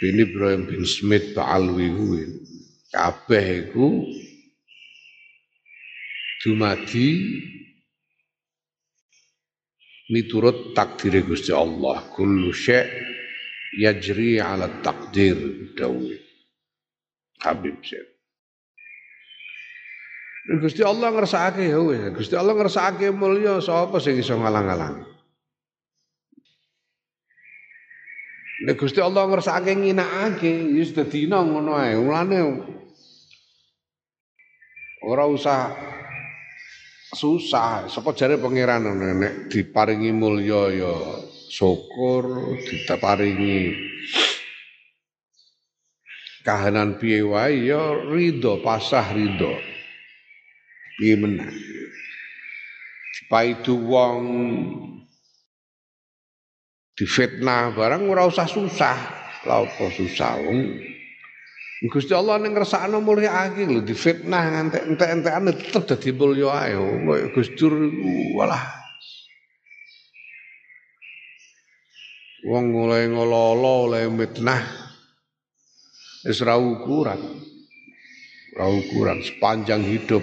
bin 0.00 0.16
Ibrahim 0.16 0.64
bin 0.64 0.88
Smith 0.88 1.36
Pak 1.36 1.44
Alwi 1.44 1.92
kuwi. 1.92 2.24
Kabeh 2.92 3.72
iku 3.72 4.04
dumadi 6.44 7.08
miturut 10.12 10.76
takdir 10.76 11.24
Gusti 11.24 11.56
Allah. 11.56 12.04
Kullu 12.12 12.52
syai' 12.52 13.12
yajri 13.80 14.36
ala 14.36 14.68
takdir 14.84 15.36
dawi 15.72 16.20
Habib 17.40 17.80
Syed 17.80 18.08
Gusti 20.60 20.82
Allah 20.82 21.08
ngersakake 21.14 21.70
ya 21.70 21.78
Gusti 22.10 22.34
Allah 22.34 22.54
ngersakake 22.58 23.14
mulya 23.14 23.62
sapa 23.62 24.02
sing 24.02 24.18
iso 24.18 24.34
ngalang-alang? 24.34 25.06
Nek 28.66 28.74
Gusti 28.74 28.98
Allah 28.98 29.22
ngersakake 29.30 29.70
nginakake 29.78 30.50
ya 30.50 30.82
wis 30.82 30.90
dadi 30.90 31.30
ngono 31.30 31.78
ae. 31.78 31.94
Mulane 31.94 32.38
ora 35.06 35.26
usah. 35.26 35.72
Susah. 37.12 37.92
Sapa 37.92 38.16
jare 38.16 38.40
pangeran 38.40 38.88
nek? 39.20 39.52
Diparingi 39.52 40.16
mulya 40.16 40.72
ya 40.72 40.94
syukur 41.52 42.56
diparingi 42.64 43.76
kahanan 46.40 46.96
piye 46.96 47.20
wae 47.20 47.68
ya 47.68 47.92
ridho 48.08 48.64
pasah 48.64 49.12
ridho 49.12 49.52
piye 50.96 51.14
meneh? 51.20 51.52
Dipaidu 53.12 53.76
wong 53.76 54.24
difitnah 56.96 57.76
barang 57.76 58.08
ora 58.08 58.24
usah 58.24 58.48
susah. 58.48 58.96
Lha 59.44 59.68
apa 59.68 59.84
susah 59.92 60.40
wong 60.48 60.58
Gusti 61.82 62.14
Allah 62.14 62.38
ning 62.38 62.54
ngersakno 62.54 63.02
mulyakake 63.02 63.66
lho 63.66 63.82
difitnah 63.82 64.54
ngantek 64.54 64.86
entek-entekane 64.86 65.50
tetep 65.50 65.82
dadi 65.82 66.10
mulya 66.14 66.48
ae. 66.54 66.78
Kaya 66.78 67.26
Gus 67.34 67.50
Dur 67.58 67.74
walah. 68.38 68.62
Wong 72.46 72.70
mulai 72.70 73.10
ngololo 73.10 73.90
oleh 73.90 74.06
mitnah 74.06 74.62
wis 76.22 76.38
ra 76.46 76.54
ukuran. 76.54 77.18
Ra 78.54 78.66
ukuran 78.70 79.18
sepanjang 79.26 79.82
hidup. 79.82 80.22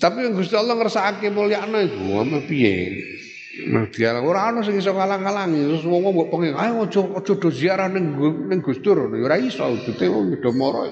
Tapi 0.00 0.32
Gusti 0.32 0.56
Allah 0.56 0.80
ngersakake 0.80 1.28
mulyakno 1.28 1.76
iku 1.76 2.24
apa 2.24 2.38
piye? 2.48 3.04
Nah, 3.52 3.84
dia 3.92 4.16
ora 4.16 4.48
ana 4.48 4.64
sing 4.64 4.80
iso 4.80 4.96
ngalang-alangi, 4.96 5.68
terus 5.68 5.84
wong 5.84 6.08
mbok 6.08 6.32
pengen, 6.32 6.56
ayo 6.56 6.88
aja 6.88 7.04
aja 7.04 7.32
do 7.36 7.48
ziarah 7.52 7.84
ning 7.92 8.16
ning 8.48 8.64
Gus 8.64 8.80
Dur, 8.80 9.12
ora 9.12 9.36
iso, 9.36 9.76
dite 9.84 10.08
wong 10.08 10.40
do 10.40 10.50
moro. 10.56 10.88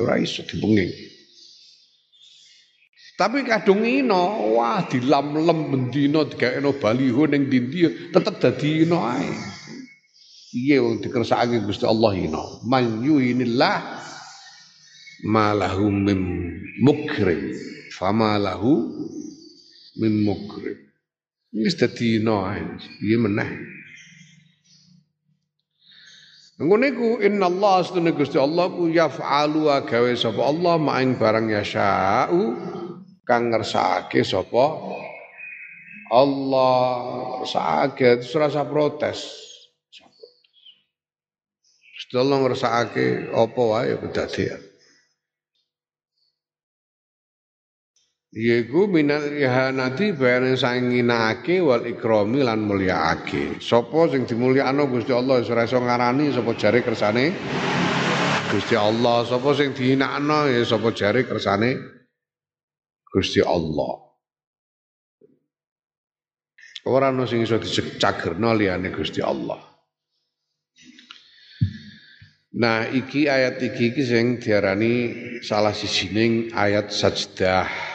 Ora 0.00 0.16
iso 0.16 0.40
dipenging. 0.48 0.88
Tapi 3.20 3.44
kadung 3.44 3.84
ino, 3.84 4.56
wah 4.56 4.80
dilam-lem 4.88 5.68
bendina 5.68 6.24
digaweno 6.24 6.72
baliho 6.72 7.28
ning 7.28 7.52
ndi 7.52 8.08
tetep 8.16 8.40
dadi 8.40 8.88
ino 8.88 9.04
ae. 9.04 9.28
Iya 10.56 10.80
wong 10.80 11.04
dikersakake 11.04 11.68
Gusti 11.68 11.84
Allah 11.84 12.16
ino. 12.16 12.64
Man 12.64 13.04
yuhinillah 13.04 13.76
malahum 15.28 16.08
mim 16.08 16.22
mukrim. 16.80 17.52
Fama 17.92 18.40
lahu 18.40 18.88
min 20.00 20.24
mukrim. 20.24 20.78
Ini 21.52 21.68
dadi 21.76 22.16
ae. 22.24 22.62
Piye 22.96 23.16
meneh? 23.20 23.50
Ngono 26.62 26.84
iku 26.86 27.08
inna 27.18 27.50
Allah 27.50 27.82
astune 27.82 28.14
Gusti 28.14 28.38
Allah 28.38 28.70
ku 28.70 28.86
yaf'alu 28.86 29.66
gawe 29.82 30.10
sapa 30.14 30.42
Allah 30.46 30.78
maing 30.78 31.18
barang 31.18 31.50
yasha'u 31.50 32.40
kang 33.26 33.50
ngersakake 33.50 34.22
sapa 34.22 34.64
Allah 36.12 36.76
ngersakake 37.42 38.22
terus 38.22 38.36
rasa 38.38 38.62
protes. 38.62 39.26
Gusti 41.98 42.14
Allah 42.14 42.36
ngersakake 42.46 43.32
apa 43.34 43.60
wae 43.60 43.92
kedadian. 43.98 44.71
Yaiku 48.32 48.88
minal 48.88 49.28
ihanati 49.28 50.16
bayane 50.16 50.56
sanginake 50.56 51.60
wal 51.60 51.84
ikrami 51.84 52.40
lan 52.40 52.64
mulyaake. 52.64 53.60
Sapa 53.60 54.08
sing 54.08 54.24
dimulyakno 54.24 54.88
Gusti 54.88 55.12
Allah 55.12 55.44
ora 55.44 55.68
iso 55.68 55.76
ngarani 55.76 56.32
sapa 56.32 56.56
jare 56.56 56.80
kersane 56.80 57.28
Gusti 58.48 58.72
Allah, 58.72 59.28
sapa 59.28 59.52
sing 59.52 59.76
dihinakno 59.76 60.48
ya 60.48 60.64
sapa 60.64 60.96
jare 60.96 61.28
kersane 61.28 61.76
Gusti 63.04 63.44
Allah. 63.44 64.00
Ora 66.88 67.12
ono 67.12 67.28
sing 67.28 67.44
iso 67.44 67.60
dicagerno 67.60 68.56
liyane 68.56 68.96
Gusti 68.96 69.20
Allah. 69.20 69.60
Nah, 72.56 72.88
iki 72.88 73.28
ayat 73.28 73.60
iki 73.60 73.92
iki 73.92 74.02
sing 74.08 74.40
diarani 74.40 75.12
salah 75.44 75.76
sijining 75.76 76.48
ayat 76.56 76.88
sajdah 76.88 77.91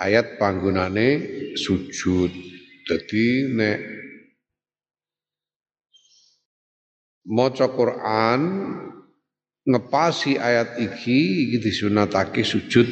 ayat 0.00 0.40
panggunane 0.40 1.08
sujud. 1.54 2.32
Dadi 2.88 3.52
nek 3.52 3.78
maca 7.28 7.68
Quran 7.70 8.40
ngepasi 9.68 10.40
ayat 10.40 10.80
iki 10.80 11.46
iki 11.46 11.56
disunatake 11.60 12.42
sujud. 12.42 12.88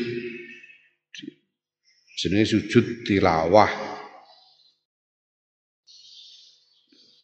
Jenenge 2.19 2.47
sujud 2.47 3.09
tilawah. 3.09 3.71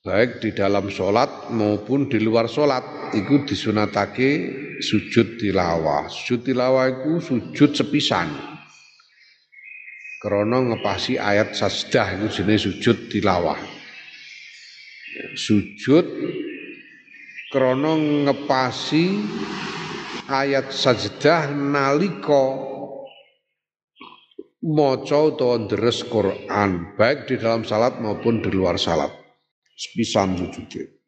Baik 0.05 0.45
di 0.45 0.53
dalam 0.53 0.93
sholat 0.93 1.49
maupun 1.49 2.13
di 2.13 2.21
luar 2.21 2.45
sholat 2.45 3.15
itu 3.17 3.41
disunatake 3.49 4.53
sujud 4.85 5.41
tilawah. 5.41 6.13
Sujud 6.13 6.45
tilawah 6.45 6.93
itu 6.93 7.13
sujud 7.25 7.73
sepisan 7.73 8.54
karena 10.25 10.57
ngepasi 10.57 11.21
ayat 11.21 11.53
sajdah 11.53 12.17
itu 12.17 12.41
jenis 12.41 12.65
sujud 12.65 13.13
tilawah. 13.13 13.61
Sujud 15.37 16.09
krono 17.53 18.25
ngepasi 18.25 19.21
ayat 20.25 20.73
sajdah 20.73 21.53
naliko 21.53 22.73
maca 24.65 25.29
utawa 25.29 25.61
deres 25.69 26.01
Quran 26.09 26.97
baik 26.97 27.29
di 27.29 27.37
dalam 27.37 27.69
salat 27.69 28.01
maupun 28.01 28.41
di 28.41 28.49
luar 28.49 28.81
salat. 28.81 29.13
Sepisan 29.77 30.41
sujude 30.41 31.05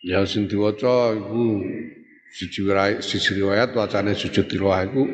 ya 0.00 0.24
sing 0.24 0.48
diwaca 0.48 1.12
iku 1.12 1.60
siji 2.32 3.32
riwayat 3.36 3.76
wacane 3.76 4.16
sujud 4.16 4.48
tilawah 4.48 4.88
iku 4.88 5.04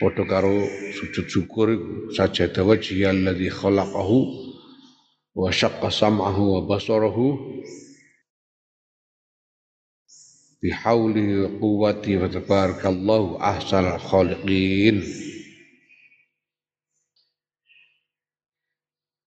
padha 0.00 0.24
karo 0.24 0.64
sujud 0.96 1.28
syukur 1.28 1.76
iku 1.76 2.16
sajada 2.16 2.64
wajhiyal 2.64 3.20
ladzi 3.20 3.52
khalaqahu 3.52 4.18
wa 5.36 5.52
syaqqa 5.52 5.92
sam'ahu 5.92 6.42
wa 6.56 6.60
basarahu 6.64 7.36
bihaulihi 10.64 11.44
wa 11.44 11.48
quwwati 11.60 12.16
wa 12.16 12.32
tabarakallahu 12.32 13.36
ahsanal 13.44 14.00
khaliqin 14.00 15.04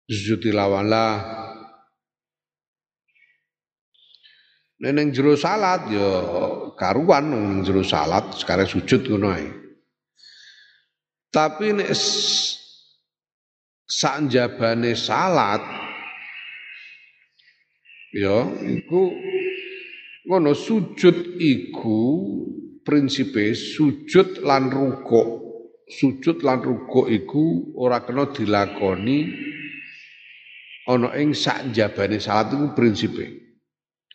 sujud 0.06 0.38
tilawah 0.38 0.86
lah 0.86 1.14
Neneng 4.80 5.12
jero 5.12 5.36
salat 5.36 5.92
ya 5.92 6.08
karuan 6.72 7.28
neng 7.28 7.60
jero 7.60 7.84
salat 7.84 8.32
sekarang 8.32 8.64
sujud 8.64 9.04
ngono 9.12 9.28
ae. 9.36 9.44
Tapi 11.30 11.78
nek 11.78 11.94
sanjabane 13.86 14.98
salat 14.98 15.62
ya 18.10 18.50
iku 18.50 19.14
ngono 20.26 20.50
sujud 20.58 21.38
iku 21.38 22.02
prinsipe 22.82 23.54
sujud 23.54 24.42
lan 24.42 24.74
rukuk. 24.74 25.38
Sujud 25.90 26.46
lan 26.46 26.62
rukuk 26.62 27.10
iku 27.10 27.74
ora 27.78 28.02
kena 28.02 28.30
dilakoni 28.30 29.26
ana 30.86 31.14
ing 31.18 31.34
sak 31.34 31.70
jabane 31.70 32.18
salat 32.18 32.54
iku 32.54 32.74
prinsipe. 32.74 33.26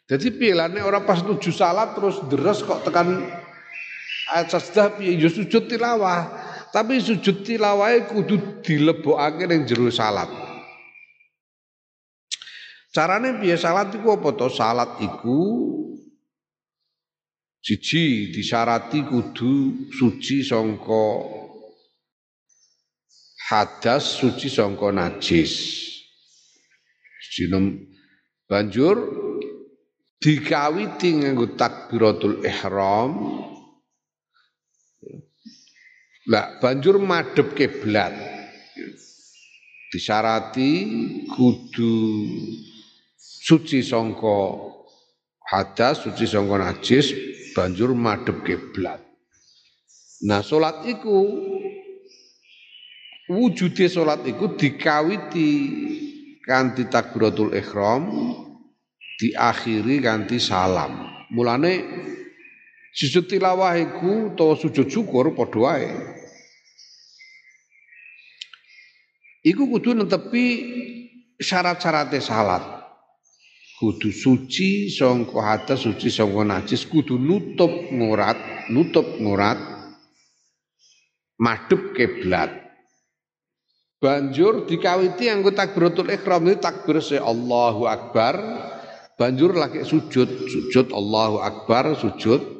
Jadi 0.05 0.35
pilane 0.35 0.83
orang 0.83 1.07
pas 1.07 1.23
nuju 1.23 1.49
salat 1.49 1.95
terus 1.95 2.21
deres 2.27 2.61
kok 2.61 2.85
tekan 2.85 3.25
ayat 4.35 4.51
sajdah 4.53 4.99
piye 4.99 5.17
ya 5.17 5.31
sujud 5.31 5.65
tilawah. 5.65 6.44
Tapi 6.75 6.99
sujud 6.99 7.47
tilawah 7.47 8.03
kudu 8.11 8.59
dilebokake 8.59 9.47
ning 9.47 9.63
jero 9.63 9.87
salat. 9.87 10.27
Carane 12.91 13.39
piye 13.39 13.55
salat 13.55 13.95
iku 13.95 14.19
apa 14.19 14.35
to? 14.35 14.51
Salat 14.51 14.99
iku 14.99 15.39
siji 17.63 18.27
disyarati 18.35 19.07
kudu 19.07 19.87
suci 19.87 20.43
sangka 20.43 21.23
hadas 23.47 24.19
suci 24.19 24.51
sangka 24.51 24.91
najis. 24.91 25.79
Sinem 27.23 27.87
banjur 28.51 28.99
dikawiti 30.19 31.23
nganggo 31.23 31.55
takbiratul 31.55 32.43
ihram. 32.43 33.11
Lah 36.25 36.57
banjur 36.57 36.97
madhep 36.97 37.53
kiblat. 37.53 38.13
Disyarati 39.93 40.71
kudu 41.29 41.93
suci 43.15 43.85
sangka 43.85 44.57
hadas, 45.45 46.01
suci 46.01 46.25
sangka 46.25 46.57
najis, 46.57 47.13
banjur 47.53 47.93
madhep 47.93 48.41
kiblat. 48.41 49.05
Nah, 50.25 50.41
salat 50.41 50.81
iku 50.89 51.29
wujude 53.29 53.85
salat 53.85 54.25
iku 54.25 54.57
dikawiti 54.57 55.49
kanthi 56.41 56.89
takbiratul 56.89 57.53
ihram 57.53 58.09
diakhiri 59.21 60.01
kanthi 60.01 60.41
salam. 60.41 61.05
Mulane 61.29 61.73
sujud 62.95 63.27
tilawah 63.27 63.75
iku 63.75 64.31
utawa 64.31 64.55
sujud 64.55 64.87
syukur 64.87 65.35
padha 65.35 65.59
wae. 65.59 65.91
Iku 69.45 69.69
kudu 69.69 69.93
netepi 69.93 70.45
syarat-syaratnya 71.37 72.23
salat. 72.23 72.63
Kudu 73.75 74.09
suci 74.09 74.87
sangka 74.87 75.37
hadas, 75.43 75.83
suci 75.83 76.07
sangka 76.07 76.47
najis, 76.47 76.87
kudu 76.87 77.19
nutup 77.19 77.69
ngurat, 77.91 78.39
nutup 78.71 79.05
ngurat, 79.19 79.59
madhep 81.37 81.93
kiblat. 81.93 82.49
Banjur 83.99 84.63
dikawiti 84.65 85.27
anggo 85.27 85.51
takbiratul 85.51 86.07
ihram 86.09 86.47
itu 86.47 86.63
takbir 86.63 87.03
se 87.03 87.19
Allahu 87.19 87.85
Akbar. 87.85 88.39
Banjur 89.19 89.53
lagi 89.53 89.83
sujud, 89.83 90.47
sujud 90.47 90.89
Allahu 90.95 91.43
Akbar, 91.43 91.93
sujud 91.99 92.54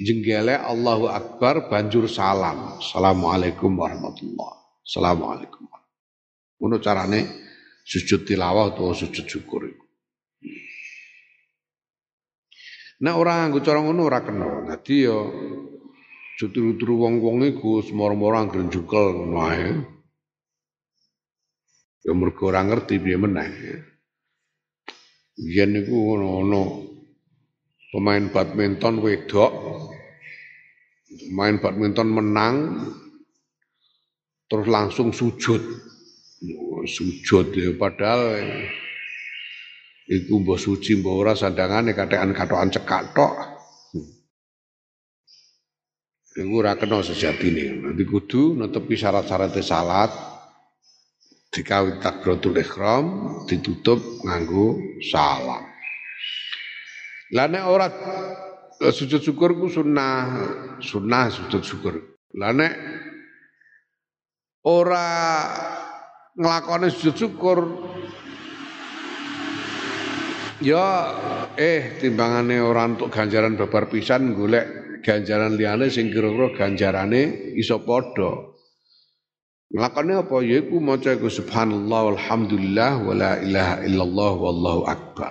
jenggele 0.00 0.56
Allahu 0.56 1.12
Akbar, 1.12 1.68
banjur 1.68 2.08
salam. 2.08 2.80
Assalamualaikum 2.80 3.76
warahmatullah. 3.76 4.80
Assalamualaikum. 4.80 5.68
Ngono 6.60 6.76
carane 6.80 7.20
sujud 7.84 8.24
tilawah 8.24 8.72
atau 8.72 8.96
sujud 8.96 9.28
syukur. 9.28 9.68
Nah 13.00 13.16
orang 13.16 13.48
nganggo 13.48 13.60
cara 13.64 13.80
ngono 13.80 14.00
ora 14.04 14.20
kena. 14.20 14.68
Dadi 14.68 15.08
yo 15.08 15.18
juturu-turu 16.36 17.00
wong-wong 17.00 17.44
iku 17.48 17.80
semoro-moro 17.80 18.36
anggere 18.40 18.68
jukel 18.68 19.16
ngono 19.16 19.36
ae. 19.48 19.68
Ya 22.04 22.12
mergo 22.16 22.48
ora 22.48 22.60
ngerti 22.64 23.00
piye 23.00 23.16
meneh. 23.16 23.52
Yen 25.40 25.72
niku 25.72 25.96
ngono 25.96 26.89
pemain 27.90 28.30
badminton 28.30 29.02
wedok 29.02 29.52
main 31.34 31.58
badminton 31.58 32.08
menang 32.10 32.56
terus 34.50 34.66
langsung 34.66 35.14
sujud. 35.14 35.62
Sujud 36.80 37.52
ya 37.52 37.76
padahal 37.76 38.40
iku 40.08 40.42
mbok 40.42 40.58
suci 40.58 40.98
mbok 40.98 41.14
ora 41.14 41.32
sandangane 41.36 41.94
kathekan 41.94 42.34
katokan 42.34 42.72
cekak 42.72 43.14
tok. 43.14 43.34
Iku 46.40 46.62
ora 46.62 46.78
kena 46.78 47.04
sejatine. 47.04 47.84
Nanti 47.84 48.06
kudu 48.06 48.56
netepi 48.56 48.96
syarat-syarat 48.96 49.54
salat, 49.60 50.10
dikawit 51.52 52.00
takbiratul 52.00 52.56
ihram 52.56 53.06
ditutup 53.44 53.98
nganggo 54.24 54.78
salam. 55.04 55.69
Lah 57.30 57.46
nek 57.46 57.64
ora 57.70 57.86
sujud 58.80 59.22
syukur 59.22 59.54
ku 59.54 59.70
sunnah, 59.70 60.26
sunnah 60.82 61.30
sujud 61.30 61.62
syukur. 61.62 61.94
Lah 62.34 62.50
nek 62.50 62.74
ora 64.66 65.06
nglakoni 66.34 66.90
sujud 66.90 67.14
syukur 67.14 67.58
ya 70.60 70.86
eh 71.56 71.96
timbangane 72.02 72.60
ora 72.60 72.84
untuk 72.84 73.08
ganjaran 73.08 73.56
babar 73.56 73.88
pisan 73.88 74.36
golek 74.36 75.00
ganjaran 75.00 75.56
liyane 75.56 75.88
sing 75.88 76.12
kira-kira 76.12 76.52
ganjarane 76.52 77.54
iso 77.56 77.80
padha. 77.86 78.50
Lakone 79.70 80.18
apa 80.18 80.42
yaiku 80.42 80.82
maca 80.82 81.14
subhanallah 81.14 82.10
walhamdulillah 82.10 83.06
wala 83.06 83.38
ilaha 83.38 83.86
illallah 83.86 84.32
wallahu 84.34 84.82
akbar. 84.90 85.30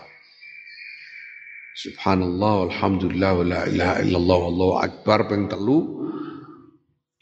Subhanallah 1.80 2.68
walhamdulillah 2.68 3.32
wala 3.40 3.60
ilaha 3.72 4.04
illallah 4.04 4.38
wallahu 4.52 4.76
akbar 4.84 5.32
ping 5.32 5.48
telu 5.48 5.80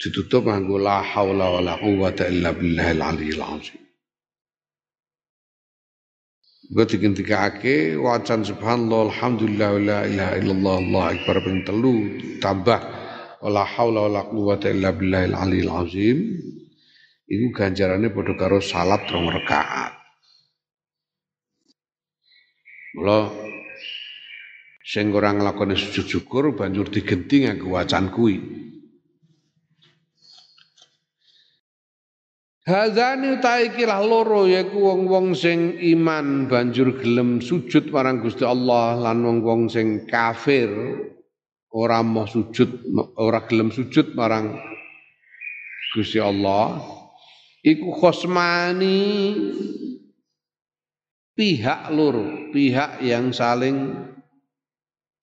ditutup 0.02 0.50
nganggo 0.50 0.82
la 0.82 1.06
haula 1.06 1.62
wala 1.62 1.78
quwata 1.78 2.26
illa 2.26 2.58
billahil 2.58 3.06
aliyil 3.06 3.44
azim. 3.46 3.78
Gue 6.74 6.86
dikentikake 6.90 8.02
wacan 8.02 8.42
subhanallah 8.42 9.14
alhamdulillah 9.14 9.70
wala 9.78 9.98
ilaha 10.10 10.34
illallah 10.42 10.76
wallahu 10.82 11.06
akbar 11.06 11.36
ping 11.46 11.58
telu 11.62 11.96
tambah 12.42 12.82
wala 13.46 13.62
haula 13.62 14.10
wala 14.10 14.26
quwata 14.26 14.74
illa 14.74 14.90
billahil 14.90 15.38
aliyil 15.38 15.70
azim 15.70 16.18
iku 17.30 17.46
ganjarane 17.54 18.10
padha 18.10 18.34
karo 18.34 18.58
salat 18.58 19.06
rong 19.06 19.30
rakaat. 19.30 19.94
Mula 22.98 23.46
sing 24.88 25.12
ora 25.12 25.36
nglakoni 25.36 25.76
sujud 25.76 26.08
syukur 26.08 26.56
banjur 26.56 26.88
digenti 26.88 27.44
nganggo 27.44 27.76
wacan 27.76 28.08
kuwi. 28.08 28.40
Hazani 32.68 33.40
utahe 33.40 33.72
iki 33.72 33.88
lah 33.88 34.04
loro 34.04 34.44
yaiku 34.44 34.92
wong-wong 34.92 35.32
sing 35.36 35.80
iman 35.80 36.52
banjur 36.52 37.00
gelem 37.00 37.40
sujud 37.40 37.92
marang 37.96 38.20
Gusti 38.20 38.44
Allah 38.44 38.96
lan 39.00 39.24
wong-wong 39.24 39.72
sing 39.72 40.04
kafir 40.04 40.68
ora 41.72 42.04
mau 42.04 42.28
sujud 42.28 42.88
ora 43.16 43.48
gelem 43.48 43.72
sujud 43.72 44.16
marang 44.20 44.60
Gusti 45.96 46.20
Allah 46.20 46.84
iku 47.64 47.88
khosmani 47.96 49.00
pihak 51.40 51.88
loro, 51.96 52.52
pihak 52.52 53.00
yang 53.00 53.32
saling 53.32 53.96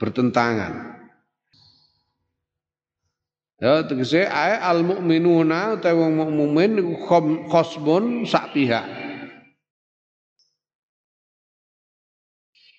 bertentangan. 0.04 0.92
Ya 3.56 3.80
tegese 3.88 4.28
ae 4.28 4.60
al 4.60 4.84
mukminuna 4.84 5.80
utawa 5.80 6.04
wong 6.04 6.36
mukmin 6.36 6.84
iku 6.84 6.92
khosmun 7.48 8.28
sak 8.28 8.52
pihak. 8.52 8.84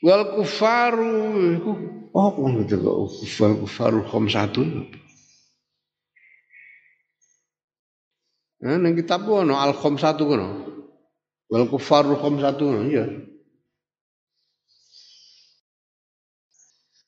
Wal 0.05 0.37
kufaru 0.37 1.41
iku 1.57 1.71
apa 2.13 2.37
ngono 2.37 2.61
kok 2.69 2.97
kufar 3.17 3.51
kufaru 3.57 3.99
khamsatun. 4.05 4.69
Nah, 8.61 8.77
ning 8.77 8.93
kitab 8.93 9.25
ono 9.25 9.57
al 9.57 9.73
khamsatu 9.73 10.23
kono. 10.29 10.49
Wal 11.49 11.65
kufaru 11.65 12.13
khamsatun 12.21 12.93
ya. 12.93 13.09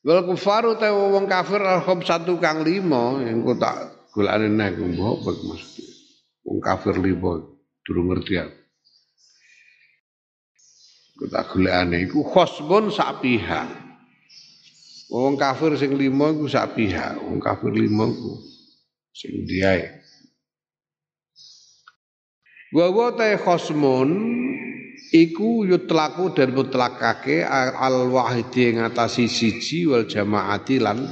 Wal 0.06 0.22
kufaru 0.22 0.78
te 0.78 0.86
wong 0.86 1.26
kafir 1.26 1.58
al 1.58 1.82
satu 1.82 2.38
kang 2.38 2.62
lima 2.62 3.18
yang 3.18 3.42
kok 3.42 3.58
tak 3.58 3.76
golekane 4.14 4.46
nek 4.46 4.78
mbok 4.78 5.26
maksud. 5.26 5.88
Wong 6.46 6.58
kafir 6.62 6.94
lima 7.02 7.42
durung 7.82 8.14
ngerti 8.14 8.38
aku. 8.38 8.60
Kok 11.18 11.28
tak 11.34 11.44
golekane 11.50 11.96
iku 12.06 12.22
khosbun 12.22 12.94
sak 12.94 13.26
pihak. 13.26 13.66
Wong 15.10 15.34
kafir 15.34 15.74
sing 15.74 15.98
lima 15.98 16.30
iku 16.30 16.46
sak 16.46 16.78
pihak. 16.78 17.18
Wong 17.18 17.42
kafir 17.42 17.74
lima 17.74 18.06
iku 18.06 18.32
sing 19.10 19.50
diae. 19.50 19.98
Wa 22.70 22.86
wa 22.94 23.10
ta 23.18 23.34
khosmun 23.34 24.10
iku 25.12 25.64
yutlaku 25.64 26.36
dan 26.36 26.52
mutlakake 26.52 27.44
al 27.44 28.08
wahidi 28.12 28.76
ngatasi 28.76 29.28
siji 29.28 29.88
wal 29.88 30.04
jamaati 30.04 30.76
lan 30.80 31.08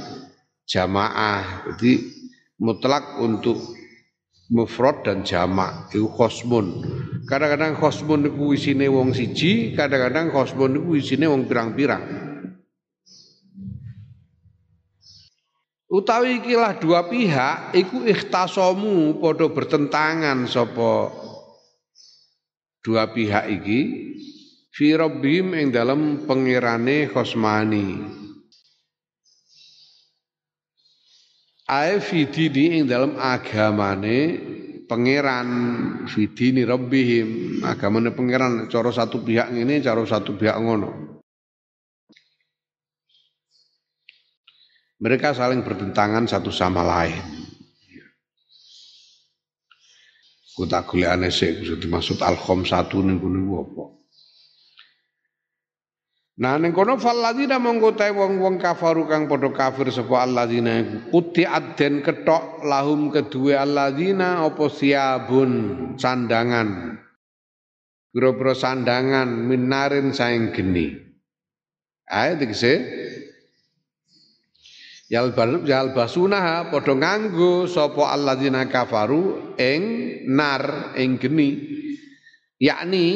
jamaah. 0.67 1.71
Jadi 1.73 1.93
mutlak 2.61 3.17
untuk 3.21 3.57
mufrad 4.51 5.03
dan 5.03 5.23
jamak 5.27 5.91
itu 5.91 6.07
khosmun. 6.07 6.83
Kadang-kadang 7.27 7.75
khosmun 7.75 8.31
iku 8.31 8.55
isine 8.55 8.87
wong 8.87 9.11
siji, 9.11 9.75
kadang-kadang 9.75 10.31
khosmun 10.31 10.79
iku 10.79 10.91
isine 10.95 11.27
wong 11.27 11.43
pirang-pirang. 11.47 12.27
Utawi 15.87 16.43
ikilah 16.43 16.83
dua 16.83 17.07
pihak 17.07 17.71
iku 17.71 18.03
ikhtasomu 18.03 19.23
padha 19.23 19.47
bertentangan 19.47 20.43
sapa 20.43 21.07
dua 22.87 23.11
pihak 23.11 23.51
iki 23.51 23.79
fi 24.71 24.95
rabbihim 24.95 25.51
ing 25.59 25.67
dalam 25.75 26.23
pengirane 26.23 27.11
khosmani. 27.11 28.07
Ae 31.67 31.99
fi 31.99 32.23
dini 32.31 32.79
ing 32.79 32.87
dalam 32.87 33.19
agamane 33.19 34.39
pangeran 34.87 35.49
fi 36.07 36.31
dini 36.31 36.63
rabbihim. 36.63 37.59
Agamane 37.67 38.15
pangeran 38.15 38.71
cara 38.71 38.95
satu 38.95 39.19
pihak 39.19 39.51
ini 39.51 39.83
cara 39.83 39.99
satu 40.07 40.39
pihak 40.39 40.55
ngono. 40.55 41.19
Mereka 44.97 45.35
saling 45.35 45.61
bertentangan 45.61 46.25
satu 46.25 46.49
sama 46.49 46.81
lain 46.81 47.36
Ku 50.57 50.65
tak 50.65 50.89
golekane 50.89 51.29
sik 51.29 51.61
dimaksud 51.61 52.17
al 52.25 52.33
satu 52.65 53.05
ning 53.05 53.21
kono 53.21 53.61
apa. 53.61 53.83
Nah 56.41 56.57
ning 56.57 56.73
kono 56.73 56.97
falladzina 56.97 57.61
monggo 57.61 57.93
ta 57.93 58.09
wong-wong 58.09 58.57
kafaru 58.57 59.05
kang 59.05 59.29
padha 59.29 59.53
kafir 59.53 59.93
sapa 59.93 60.25
alladzina 60.25 60.81
kuti 61.13 61.45
adden 61.45 62.01
ketok 62.01 62.65
lahum 62.65 63.13
kedue 63.13 63.53
alladzina 63.53 64.49
apa 64.49 64.65
siabun 64.65 65.51
sandangan. 65.93 66.97
Pira-pira 68.09 68.57
sandangan 68.57 69.29
minarin 69.29 70.09
saing 70.09 70.57
geni. 70.57 70.89
Ae 72.09 72.33
dikse 72.33 72.73
Yal 75.07 75.31
yal 75.63 75.95
basuna 75.95 76.67
padha 76.67 76.91
nganggo 76.91 77.63
sapa 77.63 78.11
alladzina 78.11 78.67
kafaru 78.67 79.55
ing 79.55 79.83
nar 80.27 80.91
ing 80.99 81.15
geni. 81.15 81.49
Yakni 82.59 83.07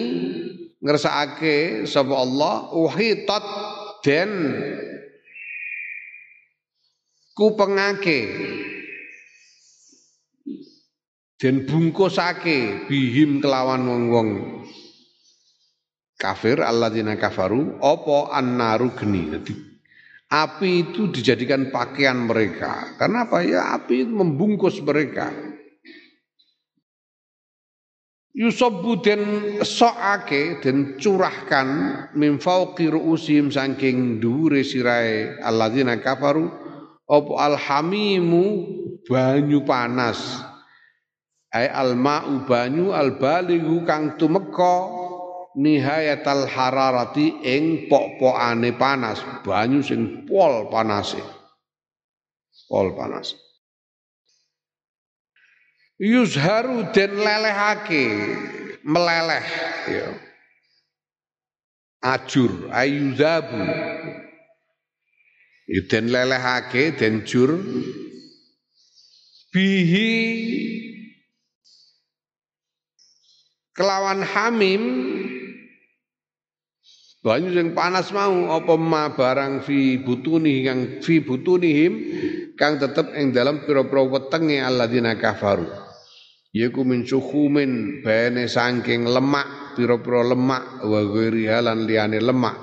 ngersakake 0.79 1.83
sapa 1.83 2.15
Allah 2.15 2.71
uhitat 2.71 3.43
den 4.07 4.31
kupengake. 7.35 8.21
Den 11.35 11.67
bungkusake 11.67 12.87
bihim 12.87 13.43
kelawan 13.43 13.83
wong-wong. 13.83 14.29
Kafir 16.15 16.63
alladzina 16.63 17.19
kafaru 17.19 17.83
apa 17.83 18.31
annaru 18.31 18.95
geni 18.95 19.27
Api 20.31 20.87
itu 20.87 21.11
dijadikan 21.11 21.75
pakaian 21.75 22.23
mereka. 22.23 22.95
Karena 22.95 23.27
apa 23.27 23.43
ya? 23.43 23.75
Api 23.75 24.07
itu 24.07 24.13
membungkus 24.15 24.79
mereka. 24.79 25.27
Yusobu 28.31 29.03
den 29.03 29.23
soake 29.59 30.63
den 30.63 30.95
curahkan 30.95 31.67
min 32.15 32.39
fauqi 32.39 32.87
ru'usim 32.87 33.51
saking 33.51 34.23
dhuwure 34.23 34.63
sirahe 34.63 35.35
alladzina 35.43 35.99
kafaru 35.99 36.47
apa 37.11 37.31
alhamimu 37.51 38.71
banyu 39.03 39.67
panas 39.67 40.47
ay 41.51 41.67
alma'u 41.67 42.47
banyu 42.47 42.95
albalighu 42.95 43.83
kang 43.83 44.15
tumeka 44.15 45.00
nihayatal 45.57 46.47
hararati 46.47 47.43
ing 47.43 47.87
pok-pokane 47.91 48.75
panas, 48.75 49.19
banyu 49.43 49.83
sing 49.83 50.23
pol 50.27 50.71
panase. 50.71 51.19
Pol 52.71 52.95
panas. 52.95 53.35
Yuzharu 56.01 56.89
den 56.95 57.13
lelehake, 57.19 58.05
meleleh 58.81 59.45
ya. 59.85 60.07
Ajur 62.01 62.71
ayuzabu. 62.73 63.61
Ya 65.69 65.81
den 65.87 66.09
lelehake 66.09 66.97
den 66.97 67.23
jur 67.23 67.61
bihi 69.53 70.11
kelawan 73.75 74.23
hamim 74.23 74.83
banyu 77.21 77.53
sing 77.53 77.77
panas 77.77 78.09
mau 78.09 78.49
apa 78.49 78.73
ma 78.81 79.13
barang 79.13 79.61
fi 79.61 80.01
butuni 80.01 80.65
kang 80.65 80.99
fi 81.05 81.21
butunihim 81.21 81.93
kang 82.57 82.81
tetep 82.81 83.13
ing 83.13 83.29
dalam 83.29 83.61
pira-pira 83.61 84.01
wetenge 84.05 84.57
alladzina 84.57 85.13
kafaru. 85.15 85.69
Yaiku 86.51 86.83
min 86.83 87.07
suhumin 87.07 88.03
bene 88.03 88.49
saking 88.49 89.07
lemak 89.07 89.77
pira-pira 89.77 90.35
lemak 90.35 90.83
wa 90.83 90.99
ghairiha 90.99 91.63
lan 91.63 91.87
liyane 91.87 92.19
lemak. 92.19 92.57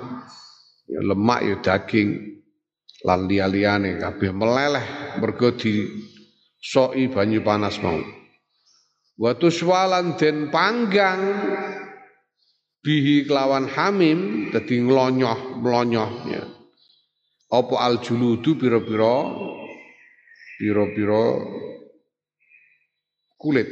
Ya 0.85 1.01
lemak 1.01 1.39
ya 1.41 1.55
daging 1.57 2.09
lan 3.07 3.25
liya-liyane 3.25 3.97
kabeh 3.97 4.29
meleleh 4.35 4.85
mergo 5.17 5.55
di 5.55 5.87
soi 6.59 7.07
banyu 7.07 7.41
panas 7.41 7.79
mau. 7.79 7.97
Wa 9.19 9.35
tuswalan 9.35 10.15
den 10.19 10.47
panggang 10.47 11.21
bihi 12.79 13.27
kelawan 13.27 13.67
hamim 13.67 14.49
dadi 14.51 14.79
nglonyoh 14.79 15.59
mlonyoh 15.59 16.11
ya. 16.31 16.43
Apa 17.49 17.75
al 17.81 17.99
juludu 17.99 18.55
pira-pira? 18.55 19.35
Pira-pira 20.61 21.23
kulit. 23.41 23.69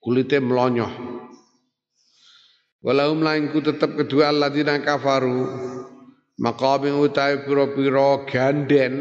Kulite 0.00 0.40
mlonyoh. 0.40 0.92
Walahum 2.80 3.20
lainku 3.20 3.60
tetap 3.60 3.98
kedua 3.98 4.32
alladzina 4.32 4.78
kafaru. 4.80 5.44
Maqami 6.38 6.94
utai 6.94 7.42
pira-pira 7.42 8.24
ganden 8.30 8.94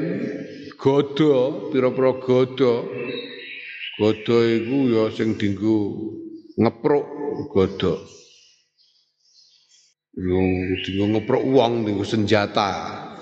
godo 0.73 1.69
pira-pira 1.69 2.17
godo 2.17 2.89
godo 4.01 4.37
iku 4.41 4.77
ya 4.89 5.03
sing 5.13 5.37
dinggo 5.37 6.17
ngepruk 6.57 7.05
godo 7.53 8.17
Yung 10.17 10.73
dinggo 10.81 11.05
ngepruk 11.13 11.45
wong 11.45 11.85
dinggo 11.85 12.01
senjata. 12.01 12.69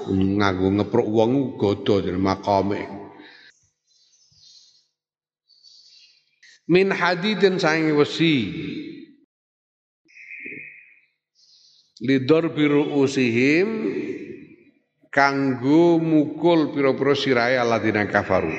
Nganggo 0.08 0.80
ngepruk 0.80 1.08
wong 1.12 1.60
godo 1.60 2.00
jeneng 2.00 2.24
makame. 2.24 2.88
Min 6.72 6.96
hadidin 6.96 7.60
saing 7.60 7.92
wesi. 8.00 8.48
Lidor 12.00 12.56
biru 12.56 12.96
usihim 12.96 13.92
kanggo 15.12 16.00
mukul 16.00 16.72
pira-pira 16.72 17.16
sirahe 17.16 17.56
alladzina 17.60 18.08
kafaru 18.08 18.52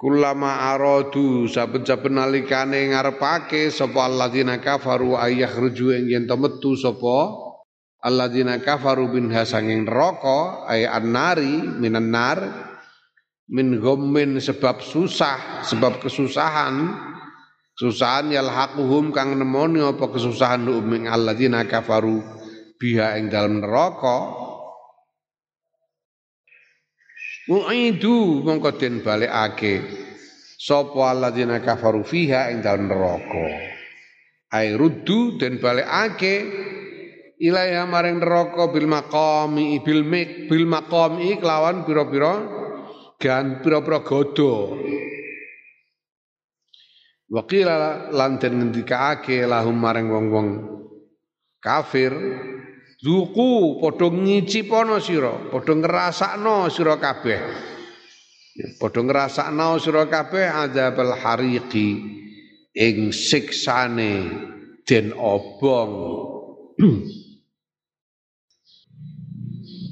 Kulama 0.00 0.72
aradu 0.72 1.44
saben-saben 1.44 2.16
nalikane 2.16 2.88
ngarepake 2.88 3.68
sapa 3.68 4.08
alladzina 4.08 4.56
kafaru 4.56 5.20
ayah 5.20 5.52
ruju 5.52 5.92
ing 5.92 6.08
yen 6.08 6.24
metu 6.24 6.72
sapa 6.72 7.36
alladzina 8.00 8.64
kafaru 8.64 9.12
bin 9.12 9.28
hasanging 9.28 9.84
neraka 9.84 10.64
ay 10.72 10.88
annari 10.88 11.60
minan 11.76 12.08
nar 12.08 12.40
min 13.52 13.76
ghammin 13.76 14.40
sebab 14.40 14.80
susah 14.80 15.68
sebab 15.68 16.00
kesusahan 16.00 16.96
Susahan 17.80 18.28
yalhaquhum 18.28 19.08
kang 19.08 19.40
nemoni 19.40 19.80
apa 19.80 20.12
kesusahan 20.12 20.68
ing 20.68 21.08
alladzina 21.08 21.64
kafaru 21.64 22.20
biha 22.76 23.16
ing 23.16 23.32
dalam 23.32 23.64
neraka. 23.64 24.49
Uidu 27.50 28.46
mongko 28.46 28.78
den 28.78 29.02
balekake 29.02 29.82
sapa 30.54 31.10
alladzina 31.10 31.58
kafaru 31.58 32.06
fiha 32.06 32.54
ing 32.54 32.62
dalam 32.62 32.86
neraka. 32.86 33.42
Ai 34.54 34.78
ruddu 34.78 35.34
den 35.34 35.58
balekake 35.58 36.34
ilaiha 37.42 37.90
maring 37.90 38.22
neraka 38.22 38.70
bil 38.70 38.86
maqami 38.86 39.82
bil 39.82 40.06
mik 40.06 40.46
bil 40.46 40.62
maqami 40.62 41.42
kelawan 41.42 41.82
pira-pira 41.82 42.34
gan 43.18 43.58
pira-pira 43.58 43.98
godo. 44.06 44.78
Wakila 47.34 48.14
lanten 48.14 48.62
ngendikaake 48.62 49.42
lahum 49.42 49.74
mareng 49.74 50.06
wong-wong 50.06 50.48
kafir 51.58 52.14
Zuku 53.00 53.80
padha 53.80 54.12
ngicipono 54.12 55.00
sira, 55.00 55.32
padha 55.48 55.72
ngrasakno 55.72 56.68
sira 56.68 57.00
kabeh. 57.00 57.40
Padha 58.76 59.00
ngrasakno 59.00 59.80
sira 59.80 60.04
kabeh 60.04 60.46
adzabal 60.52 61.16
hariqi 61.16 61.88
ing 62.76 63.08
siksane 63.08 64.12
den 64.84 65.16
obong. 65.16 65.92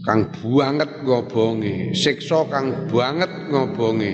kang 0.09 0.32
banget 0.40 1.04
ngobonge, 1.04 1.92
siksa 1.92 2.48
kang 2.48 2.88
banget 2.88 3.28
ngobonge 3.52 4.12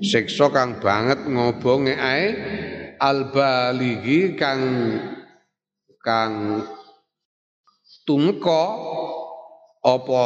siksa 0.00 0.48
kang 0.48 0.80
banget 0.80 1.20
ngobonge 1.28 1.92
ae 1.92 2.26
albaligi 2.96 4.32
kang 4.32 4.64
kang 6.00 6.64
tumeka 8.10 8.62
apa 9.86 10.22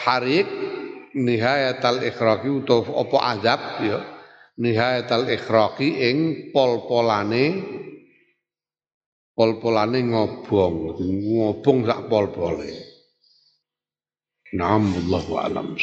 harik 0.00 0.48
nihayatal 1.12 2.00
ikhraqi 2.00 2.48
utawa 2.48 3.04
apa 3.04 3.18
azab 3.36 3.60
ya. 3.84 4.00
Nihayatal 4.58 5.28
ikhraqi 5.28 5.88
ing 6.08 6.16
pol-polane 6.50 7.62
pol-polane 9.38 10.02
ngobong 10.02 10.98
ngobong 10.98 11.78
sak 11.86 12.00
pol-pole. 12.10 12.72
Naam 14.56 14.88
wallahu 14.96 15.32
alam 15.38 15.76